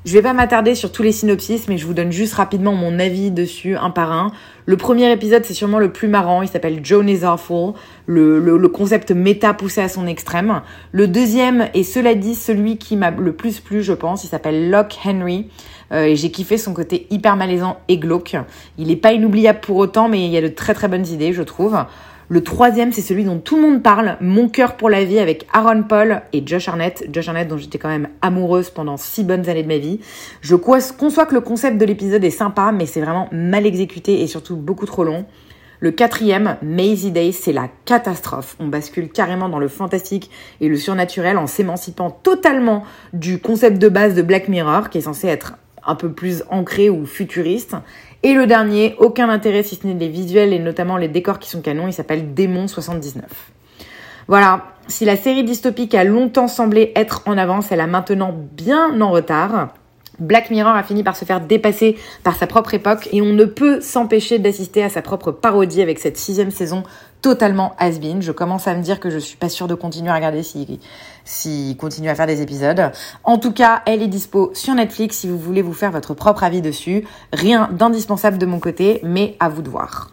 Je 0.05 0.15
vais 0.15 0.23
pas 0.23 0.33
m'attarder 0.33 0.75
sur 0.75 0.91
tous 0.91 1.05
les 1.05 1.13
synopsis, 1.13 1.69
mais 1.69 1.79
je 1.79 1.87
vous 1.87 1.95
donne 1.95 2.11
juste 2.11 2.35
rapidement 2.35 2.73
mon 2.73 2.99
avis 2.99 3.31
dessus, 3.31 3.77
un 3.77 3.91
par 3.91 4.11
un. 4.11 4.33
Le 4.67 4.77
premier 4.77 5.13
épisode, 5.13 5.45
c'est 5.45 5.55
sûrement 5.55 5.79
le 5.79 5.93
plus 5.93 6.09
marrant, 6.09 6.43
il 6.43 6.49
s'appelle 6.49 6.85
Joan 6.85 7.09
is 7.09 7.25
Awful, 7.25 7.75
le, 8.07 8.41
le, 8.41 8.69
concept 8.69 9.13
méta 9.13 9.55
poussé 9.55 9.81
à 9.81 9.89
son 9.89 10.09
extrême. 10.09 10.63
Le 10.91 11.07
deuxième 11.07 11.69
est, 11.73 11.85
cela 11.85 12.17
dit, 12.17 12.35
celui 12.35 12.79
qui 12.79 12.97
m'a 12.97 13.13
le 13.13 13.33
plus 13.33 13.61
plu, 13.61 13.81
je 13.81 13.93
pense, 13.93 14.25
il 14.25 14.27
s'appelle 14.27 14.71
Locke 14.71 14.99
Henry. 15.05 15.49
Euh, 15.93 16.05
et 16.05 16.17
j'ai 16.17 16.31
kiffé 16.31 16.59
son 16.59 16.73
côté 16.73 17.07
hyper 17.11 17.37
malaisant 17.37 17.79
et 17.89 17.99
glauque. 17.99 18.37
Il 18.79 18.91
est 18.91 18.97
pas 18.97 19.13
inoubliable 19.13 19.61
pour 19.61 19.77
autant, 19.77 20.09
mais 20.09 20.25
il 20.25 20.31
y 20.31 20.37
a 20.37 20.43
de 20.43 20.49
très 20.49 20.75
très 20.75 20.89
bonnes 20.89 21.07
idées, 21.07 21.33
je 21.33 21.43
trouve. 21.43 21.79
Le 22.29 22.43
troisième, 22.43 22.93
c'est 22.93 23.03
celui 23.03 23.25
dont 23.25 23.39
tout 23.39 23.57
le 23.57 23.63
monde 23.63 23.83
parle, 23.83 24.17
Mon 24.23 24.49
cœur 24.49 24.77
pour 24.77 24.89
la 24.89 25.05
vie, 25.05 25.19
avec 25.19 25.47
Aaron 25.53 25.83
Paul 25.83 26.23
et 26.33 26.43
Josh 26.47 26.67
Arnett. 26.67 27.07
Josh 27.13 27.29
Arnett, 27.29 27.47
dont 27.47 27.59
j'étais 27.59 27.79
quand 27.79 27.91
même 27.91 28.09
amoureuse 28.23 28.71
pendant 28.71 28.97
six 28.97 29.23
bonnes 29.23 29.51
années 29.51 29.63
de 29.63 29.69
ma 29.69 29.77
vie. 29.77 30.01
Je 30.41 30.55
conçois 30.55 31.27
que 31.27 31.35
le 31.35 31.43
concept 31.43 31.77
de 31.77 31.85
l'épisode 31.85 32.25
est 32.25 32.31
sympa, 32.31 32.73
mais 32.73 32.87
c'est 32.87 33.03
vraiment 33.03 33.29
mal 33.33 33.67
exécuté 33.67 34.23
et 34.23 34.27
surtout 34.27 34.57
beaucoup 34.57 34.87
trop 34.87 35.05
long. 35.05 35.27
Le 35.81 35.91
quatrième, 35.91 36.57
Maisie 36.63 37.11
Day, 37.11 37.33
c'est 37.33 37.53
la 37.53 37.69
catastrophe. 37.85 38.57
On 38.61 38.69
bascule 38.69 39.11
carrément 39.11 39.49
dans 39.49 39.59
le 39.59 39.69
fantastique 39.69 40.31
et 40.61 40.69
le 40.69 40.77
surnaturel 40.77 41.37
en 41.37 41.49
s'émancipant 41.49 42.11
totalement 42.11 42.85
du 43.13 43.41
concept 43.41 43.79
de 43.79 43.89
base 43.89 44.15
de 44.15 44.23
Black 44.23 44.49
Mirror, 44.49 44.91
qui 44.91 44.99
est 44.99 45.03
censé 45.03 45.27
être 45.27 45.55
un 45.87 45.95
peu 45.95 46.11
plus 46.13 46.45
ancré 46.51 46.91
ou 46.91 47.07
futuriste. 47.07 47.75
Et 48.23 48.35
le 48.35 48.47
dernier, 48.47 48.95
aucun 48.99 49.29
intérêt 49.29 49.63
si 49.63 49.77
ce 49.77 49.87
n'est 49.87 49.95
les 49.95 50.09
visuels 50.09 50.53
et 50.53 50.59
notamment 50.59 50.97
les 50.97 51.09
décors 51.09 51.39
qui 51.39 51.49
sont 51.49 51.61
canons, 51.61 51.89
il 51.89 51.93
s'appelle 51.93 52.35
Démon 52.35 52.69
79. 52.69 53.25
Voilà, 54.29 54.67
si 54.87 55.05
la 55.05 55.17
série 55.17 55.45
dystopique 55.45 55.95
a 55.95 56.05
longtemps 56.05 56.49
semblé 56.49 56.93
être 56.95 57.23
en 57.27 57.37
avance, 57.37 57.73
elle 57.73 57.81
a 57.81 57.87
maintenant 57.87 58.33
bien 58.33 59.01
en 59.01 59.11
retard. 59.11 59.75
Black 60.19 60.51
Mirror 60.51 60.75
a 60.75 60.83
fini 60.83 61.03
par 61.03 61.17
se 61.17 61.25
faire 61.25 61.41
dépasser 61.41 61.97
par 62.23 62.37
sa 62.37 62.47
propre 62.47 62.75
époque 62.75 63.09
et 63.13 63.23
on 63.23 63.33
ne 63.33 63.45
peut 63.45 63.81
s'empêcher 63.81 64.39
d'assister 64.39 64.83
à 64.85 64.89
sa 64.89 65.03
propre 65.03 65.33
parodie 65.33 65.83
avec 65.83 65.99
cette 65.99 66.17
sixième 66.17 66.51
saison 66.51 66.85
totalement 67.23 67.75
has-been. 67.79 68.21
Je 68.21 68.33
commence 68.33 68.69
à 68.69 68.75
me 68.75 68.83
dire 68.83 69.01
que 69.01 69.09
je 69.09 69.19
suis 69.19 69.37
pas 69.37 69.49
sûre 69.49 69.69
de 69.69 69.75
continuer 69.75 70.11
à 70.11 70.15
regarder 70.15 70.43
si, 70.43 70.81
si 71.25 71.77
continue 71.81 72.11
à 72.11 72.15
faire 72.15 72.27
des 72.27 72.43
épisodes. 72.43 72.91
En 73.25 73.39
tout 73.39 73.53
cas, 73.53 73.83
elle 73.87 74.03
est 74.03 74.09
dispo 74.09 74.51
sur 74.55 74.75
Netflix 74.75 75.19
si 75.19 75.29
vous 75.29 75.39
voulez 75.39 75.63
vous 75.63 75.73
faire 75.73 75.93
votre 75.93 76.13
propre 76.13 76.45
avis 76.45 76.61
dessus. 76.61 77.07
Rien 77.33 77.71
d'indispensable 77.73 78.37
de 78.37 78.47
mon 78.47 78.61
côté, 78.61 79.01
mais 79.03 79.37
à 79.41 79.49
vous 79.49 79.63
de 79.63 79.71
voir. 79.71 80.11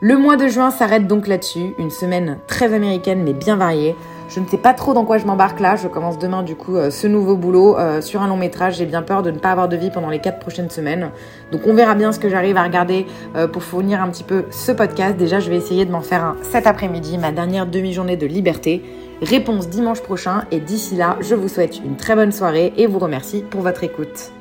Le 0.00 0.18
mois 0.18 0.36
de 0.36 0.48
juin 0.48 0.70
s'arrête 0.70 1.06
donc 1.06 1.28
là-dessus, 1.28 1.72
une 1.78 1.90
semaine 1.90 2.38
très 2.46 2.74
américaine 2.74 3.22
mais 3.22 3.32
bien 3.32 3.56
variée. 3.56 3.94
Je 4.28 4.40
ne 4.40 4.46
sais 4.46 4.58
pas 4.58 4.72
trop 4.72 4.94
dans 4.94 5.04
quoi 5.04 5.18
je 5.18 5.26
m'embarque 5.26 5.60
là. 5.60 5.76
Je 5.76 5.86
commence 5.86 6.18
demain 6.18 6.42
du 6.42 6.56
coup 6.56 6.76
euh, 6.76 6.90
ce 6.90 7.06
nouveau 7.06 7.36
boulot 7.36 7.78
euh, 7.78 8.00
sur 8.00 8.22
un 8.22 8.28
long 8.28 8.36
métrage. 8.36 8.76
J'ai 8.76 8.86
bien 8.86 9.02
peur 9.02 9.22
de 9.22 9.30
ne 9.30 9.38
pas 9.38 9.50
avoir 9.50 9.68
de 9.68 9.76
vie 9.76 9.90
pendant 9.90 10.08
les 10.08 10.18
quatre 10.18 10.38
prochaines 10.38 10.70
semaines. 10.70 11.10
Donc 11.52 11.62
on 11.66 11.74
verra 11.74 11.94
bien 11.94 12.10
ce 12.12 12.18
que 12.18 12.28
j'arrive 12.28 12.56
à 12.56 12.62
regarder 12.62 13.06
euh, 13.36 13.46
pour 13.46 13.62
fournir 13.62 14.02
un 14.02 14.08
petit 14.08 14.24
peu 14.24 14.44
ce 14.50 14.72
podcast. 14.72 15.16
Déjà 15.16 15.40
je 15.40 15.50
vais 15.50 15.56
essayer 15.56 15.84
de 15.84 15.92
m'en 15.92 16.00
faire 16.00 16.24
un 16.24 16.36
cet 16.42 16.66
après-midi, 16.66 17.18
ma 17.18 17.32
dernière 17.32 17.66
demi-journée 17.66 18.16
de 18.16 18.26
liberté. 18.26 18.82
Réponse 19.22 19.68
dimanche 19.68 20.00
prochain 20.00 20.44
et 20.50 20.58
d'ici 20.58 20.96
là 20.96 21.16
je 21.20 21.34
vous 21.34 21.48
souhaite 21.48 21.78
une 21.84 21.96
très 21.96 22.14
bonne 22.14 22.32
soirée 22.32 22.72
et 22.76 22.86
vous 22.86 22.98
remercie 22.98 23.42
pour 23.42 23.60
votre 23.60 23.84
écoute. 23.84 24.32